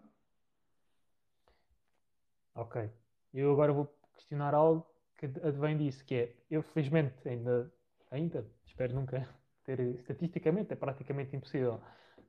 [2.57, 2.90] Ok.
[3.34, 4.86] Eu agora vou questionar algo
[5.18, 7.70] que advém disso, que é, eu felizmente ainda,
[8.11, 9.28] ainda, espero nunca
[9.64, 11.80] ter, estatisticamente é praticamente impossível,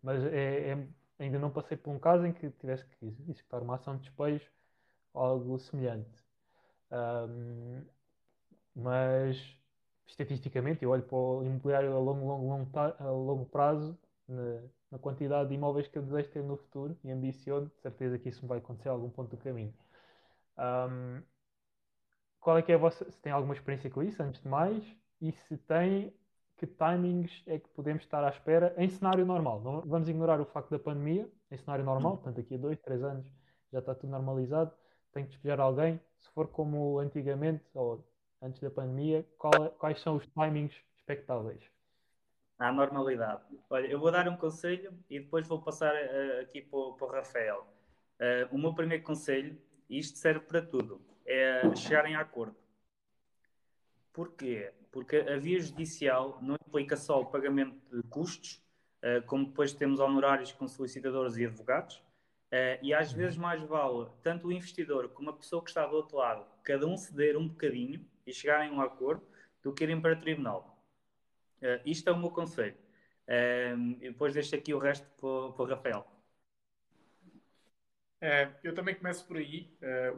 [0.03, 3.75] mas é, é, ainda não passei por um caso em que tivesse que executar uma
[3.75, 4.51] ação de despejo
[5.13, 6.23] ou algo semelhante.
[6.91, 7.83] Um,
[8.75, 9.57] mas
[10.05, 13.97] estatisticamente eu olho para o imobiliário a longo, longo, longo, a longo prazo
[14.27, 14.61] na,
[14.91, 18.29] na, quantidade de imóveis que eu desejo ter no futuro e ambiciono, de certeza que
[18.29, 19.73] isso me vai acontecer a algum ponto do caminho.
[20.57, 21.21] Um,
[22.39, 24.83] qual é que é a vossa, se tem alguma experiência com isso, antes de mais,
[25.21, 26.13] e se tem,
[26.57, 29.59] que timings é que podemos estar à espera em cenário normal?
[29.61, 32.15] Não, vamos ignorar o facto da pandemia, em cenário normal, hum.
[32.17, 33.25] portanto, daqui a dois, três anos
[33.71, 34.71] já está tudo normalizado,
[35.11, 38.05] tem que despejar alguém, se for como antigamente ou
[38.41, 41.61] antes da pandemia, qual, é, quais são os timings expectáveis?
[42.59, 43.41] à normalidade.
[43.69, 47.11] Olha, eu vou dar um conselho e depois vou passar uh, aqui para, para o
[47.11, 47.67] Rafael.
[48.19, 49.57] Uh, o meu primeiro conselho,
[49.89, 52.55] e isto serve para tudo, é chegarem a acordo.
[54.13, 54.73] Porquê?
[54.91, 58.63] Porque a via judicial não implica só o pagamento de custos,
[59.03, 62.01] uh, como depois temos honorários com solicitadores e advogados,
[62.81, 66.15] e às vezes mais vale tanto o investidor como a pessoa que está do outro
[66.15, 69.21] lado, cada um ceder um bocadinho e chegarem a um acordo,
[69.61, 70.81] do que irem para o tribunal.
[71.61, 72.77] Uh, isto é o meu conselho.
[73.99, 76.07] E depois deixo aqui o resto para o Rafael.
[78.21, 79.69] Uh, eu também começo por aí.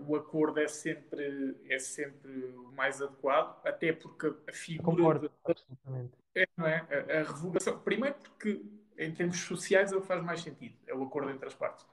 [0.08, 4.86] o acordo é sempre, é sempre o mais adequado, até porque a figura.
[4.86, 6.14] Concordo, absolutamente.
[6.36, 6.88] É, não é?
[6.90, 7.80] A, a, revogação.
[7.80, 8.62] Primeiro, porque
[8.98, 11.86] em termos sociais é o que faz mais sentido é o acordo entre as partes.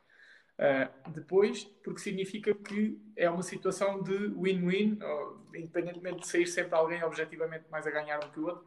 [0.59, 4.99] Uh, depois, porque significa que é uma situação de win-win,
[5.55, 8.67] independentemente de sair sempre alguém objetivamente mais a ganhar do que o outro.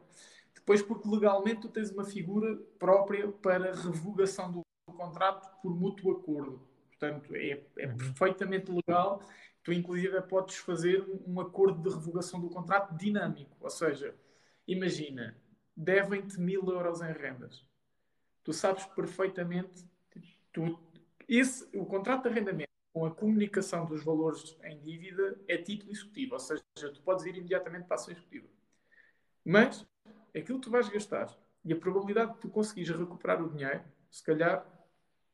[0.54, 6.69] Depois, porque legalmente tu tens uma figura própria para revogação do contrato por mútuo acordo.
[7.00, 7.96] Portanto, é, é uhum.
[7.96, 9.22] perfeitamente legal.
[9.62, 13.56] Tu, inclusive, podes fazer um acordo de revogação do contrato dinâmico.
[13.58, 14.14] Ou seja,
[14.68, 15.34] imagina,
[15.74, 17.66] devem-te mil euros em rendas.
[18.44, 19.84] Tu sabes perfeitamente,
[20.52, 20.78] tu,
[21.26, 26.34] esse, o contrato de arrendamento com a comunicação dos valores em dívida é título executivo.
[26.34, 28.46] Ou seja, tu podes ir imediatamente para a ação executiva.
[29.44, 29.86] Mas
[30.36, 31.34] aquilo que tu vais gastar
[31.64, 34.66] e a probabilidade de tu conseguires recuperar o dinheiro, se calhar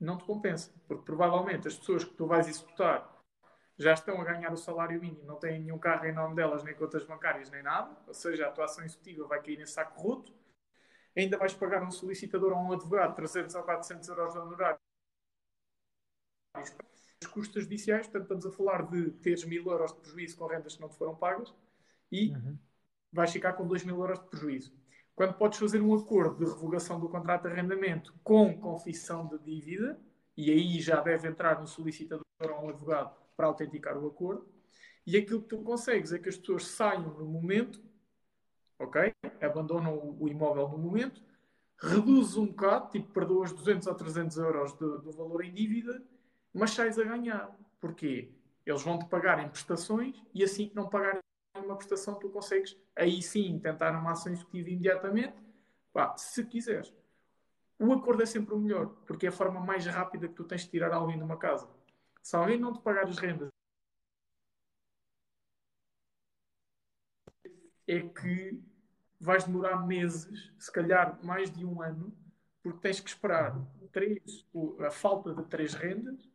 [0.00, 0.72] não te compensa.
[0.86, 3.14] Porque provavelmente as pessoas que tu vais executar
[3.78, 6.74] já estão a ganhar o salário mínimo, não têm nenhum carro em nome delas, nem
[6.74, 7.94] contas bancárias, nem nada.
[8.06, 10.34] Ou seja, a tua ação executiva vai cair nesse saco roto.
[11.14, 14.78] Ainda vais pagar um solicitador ou um advogado 300 ou 400 euros de honorário.
[17.22, 20.74] Os custos judiciais, portanto, estamos a falar de teres mil euros de prejuízo com rendas
[20.74, 21.54] que não te foram pagas
[22.10, 22.58] e uhum.
[23.12, 24.74] vais ficar com 2 mil euros de prejuízo
[25.16, 29.98] quando podes fazer um acordo de revogação do contrato de arrendamento com confissão de dívida,
[30.36, 34.46] e aí já deve entrar um solicitador ou um advogado para autenticar o acordo,
[35.06, 37.82] e aquilo que tu consegues é que as pessoas saiam no momento,
[38.78, 39.14] ok?
[39.40, 41.22] Abandonam o, imóvel no momento,
[41.80, 46.02] reduzes um bocado, tipo, perdoas 200 ou 300 euros do, do valor em dívida,
[46.52, 47.56] mas sais a ganhar.
[47.80, 48.32] Porquê?
[48.66, 51.22] Eles vão-te pagar em prestações e assim que não pagarem
[51.64, 55.36] uma prestação, tu consegues aí sim tentar uma ação executiva imediatamente,
[55.92, 56.92] pá, se quiseres.
[57.78, 60.62] O acordo é sempre o melhor, porque é a forma mais rápida que tu tens
[60.62, 61.68] de tirar alguém de uma casa.
[62.22, 63.50] Se alguém não te pagar as rendas,
[67.86, 68.60] é que
[69.20, 72.16] vais demorar meses, se calhar mais de um ano,
[72.62, 73.56] porque tens que esperar
[73.92, 74.44] três,
[74.86, 76.28] a falta de três rendas,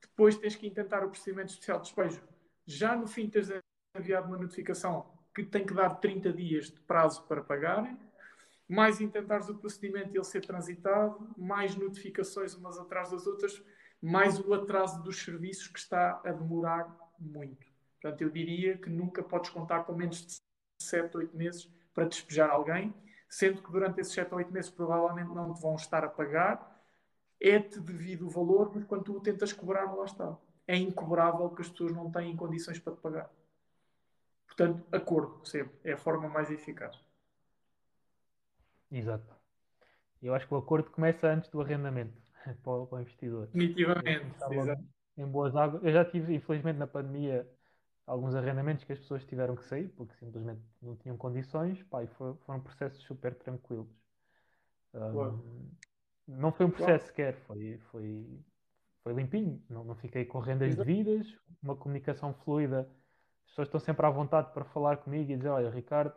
[0.00, 2.22] depois tens que intentar o procedimento especial de despejo.
[2.66, 3.50] Já no fim tens
[3.96, 7.96] enviado uma notificação que tem que dar 30 dias de prazo para pagarem,
[8.68, 13.62] mais intentares o procedimento e ele ser transitado, mais notificações umas atrás das outras,
[14.00, 17.66] mais o atraso dos serviços que está a demorar muito.
[18.00, 20.36] Portanto, eu diria que nunca podes contar com menos de
[20.82, 22.94] 7, 8 meses para despejar alguém,
[23.28, 26.78] sendo que durante esses 7 ou 8 meses provavelmente não te vão estar a pagar,
[27.40, 30.36] é-te devido o valor, mas quando tu o tentas cobrar, lá está.
[30.66, 33.30] É incobrável que as pessoas não têm condições para te pagar.
[34.48, 35.78] Portanto, acordo, sempre.
[35.84, 36.98] É a forma mais eficaz.
[38.90, 39.36] Exato.
[40.20, 42.20] Eu acho que o acordo começa antes do arrendamento
[42.64, 43.46] para o, para o investidor.
[43.46, 44.26] Definitivamente.
[45.16, 45.82] Em boas águas.
[45.84, 47.48] Eu já tive, infelizmente, na pandemia,
[48.06, 51.82] alguns arrendamentos que as pessoas tiveram que sair porque simplesmente não tinham condições.
[51.84, 53.88] Pá, e foram, foram processos super tranquilos.
[54.94, 55.70] Um,
[56.26, 58.40] não foi um processo sequer, foi, foi,
[59.02, 59.62] foi limpinho.
[59.68, 61.26] Não, não fiquei com rendas devidas,
[61.62, 62.88] uma comunicação fluida
[63.48, 66.14] as pessoas estão sempre à vontade para falar comigo e dizer: Olha, Ricardo,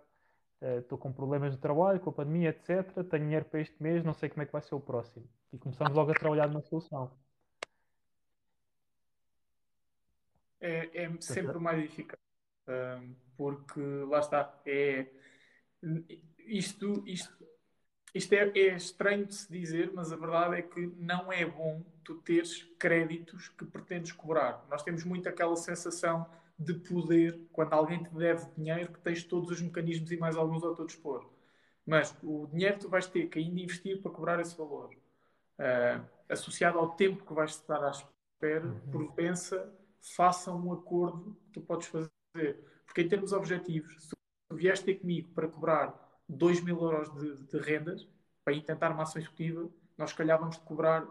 [0.60, 2.94] eh, estou com problemas de trabalho, com a pandemia, etc.
[3.10, 5.28] Tenho dinheiro para este mês, não sei como é que vai ser o próximo.
[5.52, 7.12] E começamos logo a trabalhar numa solução.
[10.60, 12.20] É, é sempre mais eficaz.
[13.36, 14.54] porque lá está.
[14.66, 15.08] É,
[16.46, 17.48] isto, isto,
[18.14, 21.82] isto é, é, estranho de se dizer, mas a verdade é que não é bom
[22.04, 24.64] tu teres créditos que pretendes cobrar.
[24.70, 26.30] Nós temos muito aquela sensação
[26.62, 30.64] de poder, quando alguém te deve dinheiro, que tens todos os mecanismos e mais alguns
[30.64, 31.28] ao teu dispor.
[31.86, 34.93] Mas o dinheiro tu vais ter que ainda investir para cobrar esse valor.
[35.59, 38.91] Uh, associado ao tempo que vais estar à espera, uhum.
[38.91, 39.74] por pensa,
[40.16, 42.12] faça um acordo que tu podes fazer.
[42.86, 44.16] Porque em termos objetivos, se
[44.49, 48.07] tu vieste ter comigo para cobrar 2 mil euros de, de rendas,
[48.43, 51.05] para ir tentar uma ação executiva, nós calhar vamos te cobrar,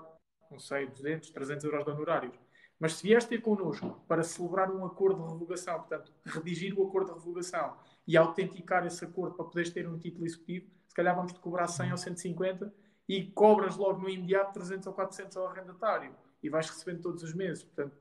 [0.50, 2.49] não sei, 200, 300 euros de honorários
[2.80, 7.12] mas se vieste ter connosco para celebrar um acordo de revogação, portanto, redigir o acordo
[7.12, 7.76] de revogação
[8.06, 11.68] e autenticar esse acordo para poderes ter um título executivo, se calhar vamos te cobrar
[11.68, 12.74] 100 ou 150
[13.06, 17.34] e cobras logo no imediato 300 ou 400 ao arrendatário e vais recebendo todos os
[17.34, 17.62] meses.
[17.62, 17.96] Portanto,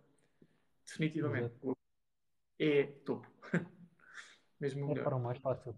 [0.86, 1.54] definitivamente,
[2.58, 3.28] é topo.
[4.60, 5.04] Mesmo É melhor.
[5.04, 5.76] para o mais fácil.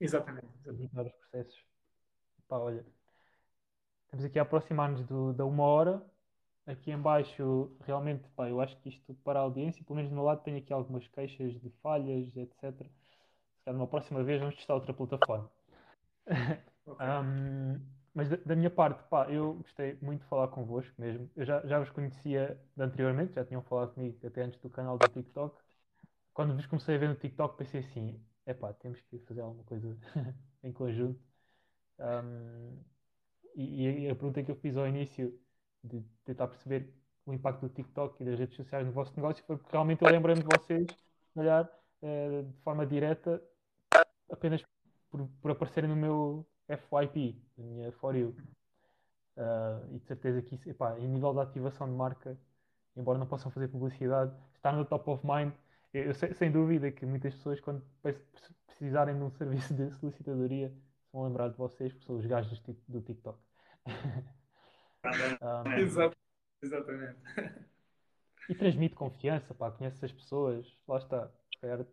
[0.00, 0.46] Exatamente.
[0.64, 1.14] exatamente.
[1.14, 1.64] os processos.
[2.48, 2.84] Pá, olha,
[4.04, 5.04] estamos aqui a aproximar-nos
[5.36, 6.15] da uma hora.
[6.66, 10.14] Aqui em baixo, realmente, pá, eu acho que isto para a audiência, pelo menos do
[10.16, 12.90] meu lado, tenho aqui algumas queixas de falhas, etc.
[13.58, 15.50] Se calhar numa próxima vez vamos testar outra plataforma.
[16.86, 17.00] Ok.
[17.00, 17.80] Ahm,
[18.14, 21.28] mas da, da minha parte, pá, eu gostei muito de falar convosco mesmo.
[21.36, 24.96] Eu já, já vos conhecia de anteriormente, já tinham falado comigo até antes do canal
[24.98, 25.60] do TikTok.
[26.34, 29.96] Quando vos comecei a ver no TikTok, pensei assim: epá, temos que fazer alguma coisa
[30.64, 31.20] em conjunto.
[31.98, 32.78] Ahm,
[33.56, 35.38] e, e a pergunta que eu fiz ao início
[35.82, 36.92] de tentar perceber
[37.24, 40.10] o impacto do TikTok e das redes sociais no vosso negócio foi porque realmente eu
[40.10, 41.68] lembrei-me de vocês, se calhar,
[42.02, 43.42] eh, de forma direta,
[44.30, 44.62] apenas
[45.10, 48.34] por, por aparecerem no meu FYP, na minha For You.
[49.36, 52.38] Ah, e de certeza que isso, epá, em nível de ativação de marca,
[52.96, 55.52] embora não possam fazer publicidade, está no top of mind.
[55.92, 57.82] Eu, eu sei- sem dúvida que muitas pessoas, quando
[58.66, 60.72] precisarem de um serviço de solicitadoria,
[61.12, 63.38] vão lembrar de vocês, porque são os gajos do TikTok.
[65.40, 66.16] Ah, Exato.
[66.62, 67.18] Exatamente.
[68.48, 71.30] e transmite confiança, pá, conhece as pessoas, lá está,
[71.60, 71.84] calhar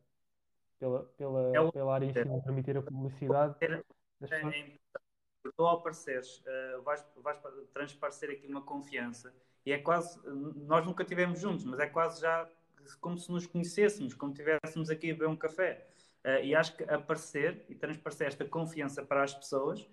[0.80, 3.84] pela, pela, É o- pela área em si não permitir a publicidade É,
[4.32, 4.78] é.
[5.44, 7.38] Tu ao apareceres, eh, vais, vais
[7.74, 9.34] transparecer aqui uma confiança
[9.66, 12.50] e é quase, nós nunca estivemos juntos, mas é quase já
[13.02, 15.88] como se nos conhecêssemos, como estivéssemos aqui a beber um café.
[16.24, 19.86] Eh, e acho que aparecer e transparecer esta confiança para as pessoas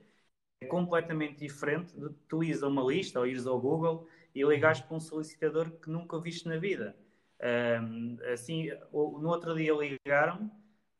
[0.61, 4.80] é completamente diferente de tu ires a uma lista ou ires ao Google e ligares
[4.80, 6.96] para um solicitador que nunca viste na vida.
[7.40, 10.50] Ahm, assim, no outro dia ligaram-me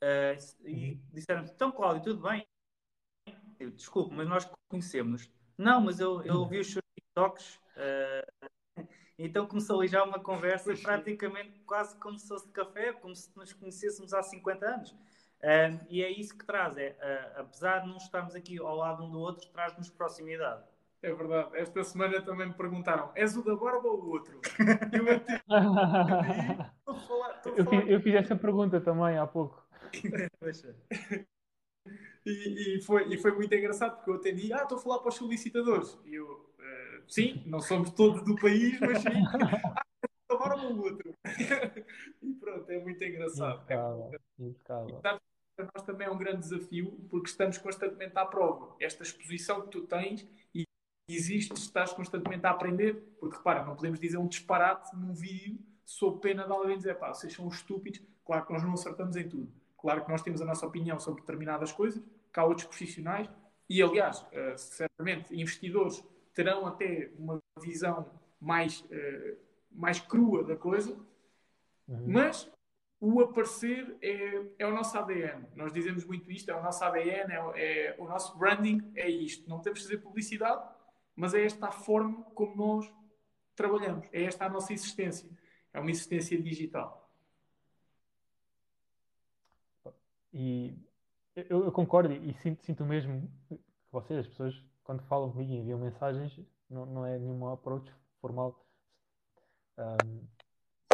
[0.03, 2.47] ah, e disseram então Cláudio, tudo bem?
[3.59, 5.31] Eu, Desculpe, mas nós conhecemos.
[5.59, 7.61] Não, mas eu, eu ouvi os seus TikToks.
[7.77, 8.49] ah,
[9.19, 13.31] então começou a ligar uma conversa praticamente quase como se fosse de café, como se
[13.37, 14.97] nos conhecêssemos há 50 anos.
[15.43, 19.05] Ah, e é isso que traz, é, ah, apesar de não estarmos aqui ao lado
[19.05, 20.63] um do outro, traz-nos proximidade.
[21.03, 21.57] É verdade.
[21.57, 24.41] Esta semana também me perguntaram: és o da barba ou o outro?
[24.93, 25.43] E eu até
[27.07, 27.41] falar.
[27.57, 29.67] Eu falar fiz, eu fiz essa pergunta também há pouco.
[30.39, 30.75] Poxa.
[32.27, 35.09] E, e foi, e foi muito engraçado porque eu atendi, ah, estou a falar para
[35.09, 35.99] os solicitadores.
[36.05, 39.09] E eu, eh, sim, não somos todos do país, mas sim,
[39.75, 39.83] ah,
[40.29, 41.15] agora um ou outro.
[42.23, 43.63] e pronto, é muito engraçado.
[43.69, 45.01] É Impecável, impecável.
[45.67, 48.75] Para nós também é um grande desafio porque estamos constantemente à prova.
[48.81, 50.65] Esta exposição que tu tens e
[51.09, 56.21] existe, estás constantemente a aprender, porque repara, não podemos dizer um disparate num vídeo sob
[56.21, 58.01] pena de alguém dizer, pá, vocês são estúpidos.
[58.25, 59.53] Claro que nós não acertamos em tudo.
[59.77, 62.01] Claro que nós temos a nossa opinião sobre determinadas coisas,
[62.33, 63.29] que há outros profissionais,
[63.69, 66.05] e aliás, eh, certamente, investidores
[66.35, 68.09] terão até uma visão
[68.41, 69.37] mais, eh,
[69.71, 70.97] mais crua da coisa,
[71.89, 72.05] Uhum.
[72.07, 72.49] mas
[73.01, 75.47] o aparecer é, é o nosso ADN.
[75.55, 79.49] Nós dizemos muito isto, é o nosso ADN, é, é o nosso branding, é isto.
[79.49, 80.63] Não temos de fazer publicidade,
[81.17, 82.93] mas é esta a forma como nós
[83.57, 84.07] trabalhamos.
[84.13, 85.29] É esta a nossa existência.
[85.73, 87.11] É uma existência digital.
[90.33, 90.75] E
[91.35, 93.59] eu, eu concordo e sinto, sinto mesmo que
[93.91, 96.39] vocês, as pessoas, quando falam comigo e enviam mensagens,
[96.69, 97.91] não, não é nenhum approach
[98.21, 98.65] formal.
[99.79, 100.27] Um,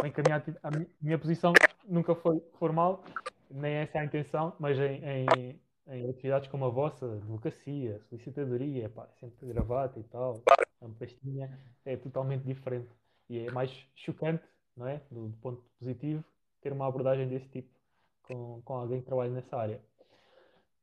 [0.01, 1.53] bem que a minha, a mi- minha posição
[1.89, 3.05] nunca foi formal,
[3.51, 8.89] nem essa é a intenção, mas em, em, em atividades como a vossa, advocacia, solicitadoria,
[8.89, 10.43] pá, sempre gravata e tal,
[10.81, 12.89] uma pastinha, é totalmente diferente.
[13.29, 14.45] E é mais chocante,
[14.77, 15.01] não é?
[15.11, 16.25] Do, do ponto positivo,
[16.61, 17.69] ter uma abordagem desse tipo
[18.23, 19.81] com, com alguém que trabalha nessa área.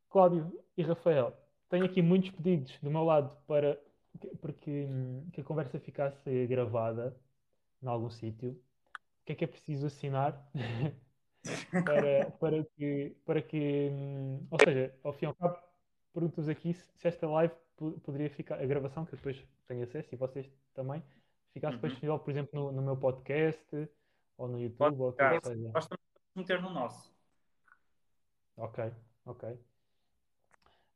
[0.09, 1.33] Cláudio e Rafael,
[1.69, 3.79] tenho aqui muitos pedidos do meu lado para
[4.19, 7.15] que, porque, hum, que a conversa ficasse gravada
[7.81, 8.59] em algum sítio.
[9.23, 10.51] O que é que é preciso assinar
[11.85, 15.57] para, para que, para que, hum, ou seja, ao fim e ao cabo,
[16.13, 19.83] pergunto-vos aqui se, se esta live po- poderia ficar, a gravação, que eu depois tenho
[19.83, 21.01] acesso e vocês também,
[21.53, 21.95] ficasse depois Uhum.
[21.95, 23.89] disponível, por exemplo, no, no meu podcast
[24.37, 25.39] ou no YouTube ou o que ficar.
[25.41, 25.71] seja.
[25.73, 26.03] Nós também
[26.35, 27.13] vamos meter no nosso.
[28.57, 28.91] Ok,
[29.25, 29.59] ok.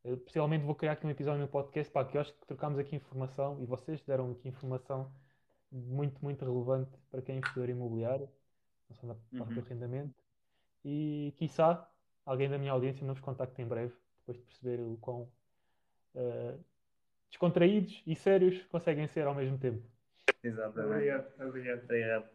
[0.04, 2.80] Eu, possivelmente vou criar aqui um episódio no podcast para que eu acho que trocámos
[2.80, 5.12] aqui informação e vocês deram aqui informação
[5.72, 8.30] muito, muito relevante para quem é investidor imobiliário,
[8.90, 9.66] não só na parte do Uhum.
[9.66, 10.16] arrendamento.
[10.84, 11.90] E, quiçá,
[12.26, 15.30] alguém da minha audiência nos contacte em breve, depois de perceber o quão
[16.16, 16.58] eh,
[17.30, 19.86] descontraídos e sérios conseguem ser ao mesmo tempo.
[20.44, 20.94] Exatamente.
[20.94, 21.84] Obrigado, obrigado.
[21.84, 22.30] Obrigado.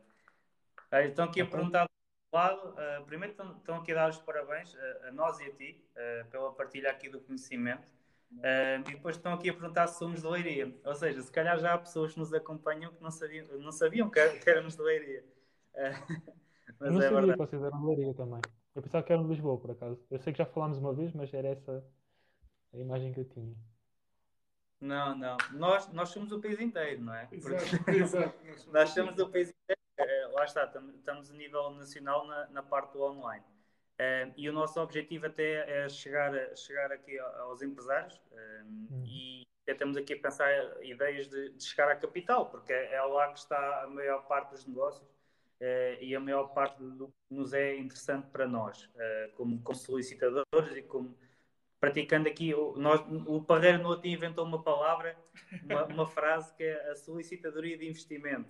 [0.91, 1.57] Ah, Estão aqui a Ok.
[1.57, 1.87] perguntar
[2.33, 5.53] lado, uh, primeiro estão, estão, aqui a dar os parabéns uh, a nós e a
[5.53, 7.87] ti uh, pela partilha aqui do conhecimento.
[8.41, 10.75] E depois estão aqui a perguntar se somos de Leiria.
[10.85, 14.11] Ou seja, se calhar já há pessoas que nos acompanham que não sabiam, não sabiam
[14.11, 15.25] que, que éramos de Leiria.
[16.79, 17.33] mas eu não é sabia verdade.
[17.33, 18.41] que vocês eram de Leiria também.
[18.75, 20.01] Eu pensava que eram de Lisboa, por acaso.
[20.11, 21.85] Eu sei que já falámos uma vez, mas era essa
[22.73, 23.55] a imagem que eu tinha.
[24.81, 25.37] Não, não.
[25.53, 27.29] Nós, nós somos o país inteiro, não é?
[27.31, 28.35] Exato, exato.
[28.73, 29.81] nós somos o país inteiro.
[29.97, 33.45] É, lá está, estamos a nível nacional na, na parte do online.
[34.01, 39.05] Uh, e o nosso objetivo até é chegar, chegar aqui aos empresários uh, hum.
[39.07, 39.43] e
[39.79, 40.51] temos aqui a pensar
[40.83, 44.51] ideias de, de, chegar à capital, porque é, é lá que está a maior parte
[44.51, 48.89] dos negócios uh, e a maior parte do que nos é interessante para nós,
[49.37, 51.17] como, como solicitadores e como
[51.79, 55.17] praticando aqui, o, nós, o Parreira no outro inventou uma palavra,
[55.65, 58.49] uma, uma, frase que é a solicitadoria de investimento.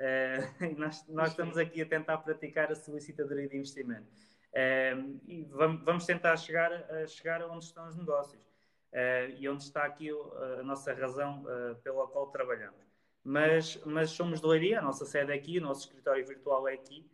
[0.00, 4.06] Uh, nós, nós estamos aqui a tentar praticar a solicitadoria de investimento.
[4.52, 9.62] Uh, e vamos, vamos, tentar chegar a chegar onde estão os negócios uh, e onde
[9.62, 10.10] está aqui
[10.58, 11.44] a nossa razão
[11.82, 12.90] pela qual trabalhamos.
[13.22, 16.72] Mas, mas somos de Leiria, a nossa sede é aqui, o nosso escritório virtual é
[16.72, 17.06] aqui,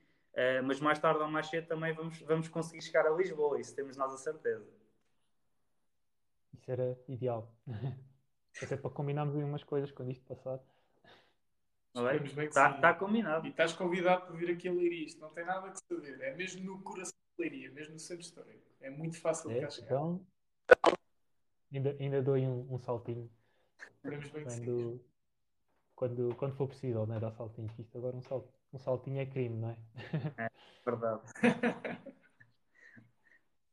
[0.65, 3.97] mas mais tarde ou mais cedo também vamos, vamos conseguir chegar a Lisboa, isso temos
[3.97, 4.65] nós a certeza.
[6.55, 7.53] Isso era ideal.
[8.63, 10.61] Até para combinarmos umas coisas quando isto passar.
[12.49, 13.47] Está tá combinado.
[13.47, 15.07] E estás convidado para vir aqui a Leiria.
[15.07, 16.21] Isto não tem nada que saber.
[16.21, 18.67] É mesmo no coração Leiria, mesmo no centro histórico.
[18.81, 19.87] É muito fácil de cá chegar.
[19.87, 20.27] Então,
[21.73, 23.31] ainda, ainda dou um, um saltinho.
[23.79, 25.05] Esperemos bem quando,
[25.95, 27.19] quando, quando for possível, né?
[27.19, 27.71] Dar saltinho.
[27.79, 29.77] Isto agora um, salt, um saltinho é crime, não é?
[30.39, 30.51] É
[30.85, 31.23] verdade.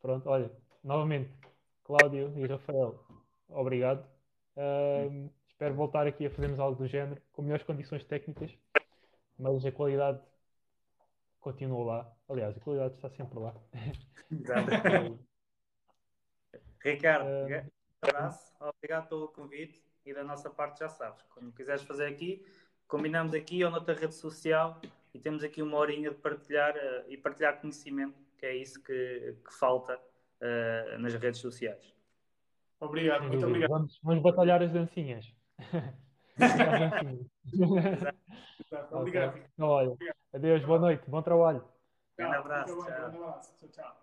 [0.02, 0.52] Pronto, olha,
[0.84, 1.32] novamente,
[1.84, 3.00] Cláudio e Rafael,
[3.48, 4.06] obrigado.
[4.58, 8.52] Uh, espero voltar aqui a fazermos algo do género, com melhores condições técnicas,
[9.40, 10.22] mas a qualidade
[11.44, 12.12] continua lá.
[12.30, 13.54] Aliás, a qualidade está sempre lá.
[16.82, 21.84] Ricardo, uh, um abraço, obrigado pelo convite e da nossa parte já sabes, quando quiseres
[21.84, 22.46] fazer aqui,
[22.88, 24.82] combinamos aqui ou noutra rede social
[25.14, 29.38] e temos aqui uma horinha de partilhar uh, e partilhar conhecimento, que é isso que,
[29.46, 31.94] que falta uh, nas redes sociais.
[32.80, 33.70] Obrigado, muito obrigado.
[33.70, 35.34] Vamos, vamos batalhar as dancinhas.
[36.38, 36.96] Exato.
[38.60, 38.98] Exato.
[38.98, 39.34] Obrigado.
[39.34, 39.46] Okay.
[39.60, 39.98] Olha,
[40.34, 41.64] adeus, boa noite, bom trabalho.
[42.20, 42.76] Um abraço.
[42.76, 43.12] Tchau.
[43.12, 43.54] Um abraço.
[43.60, 44.03] Tchau, tchau.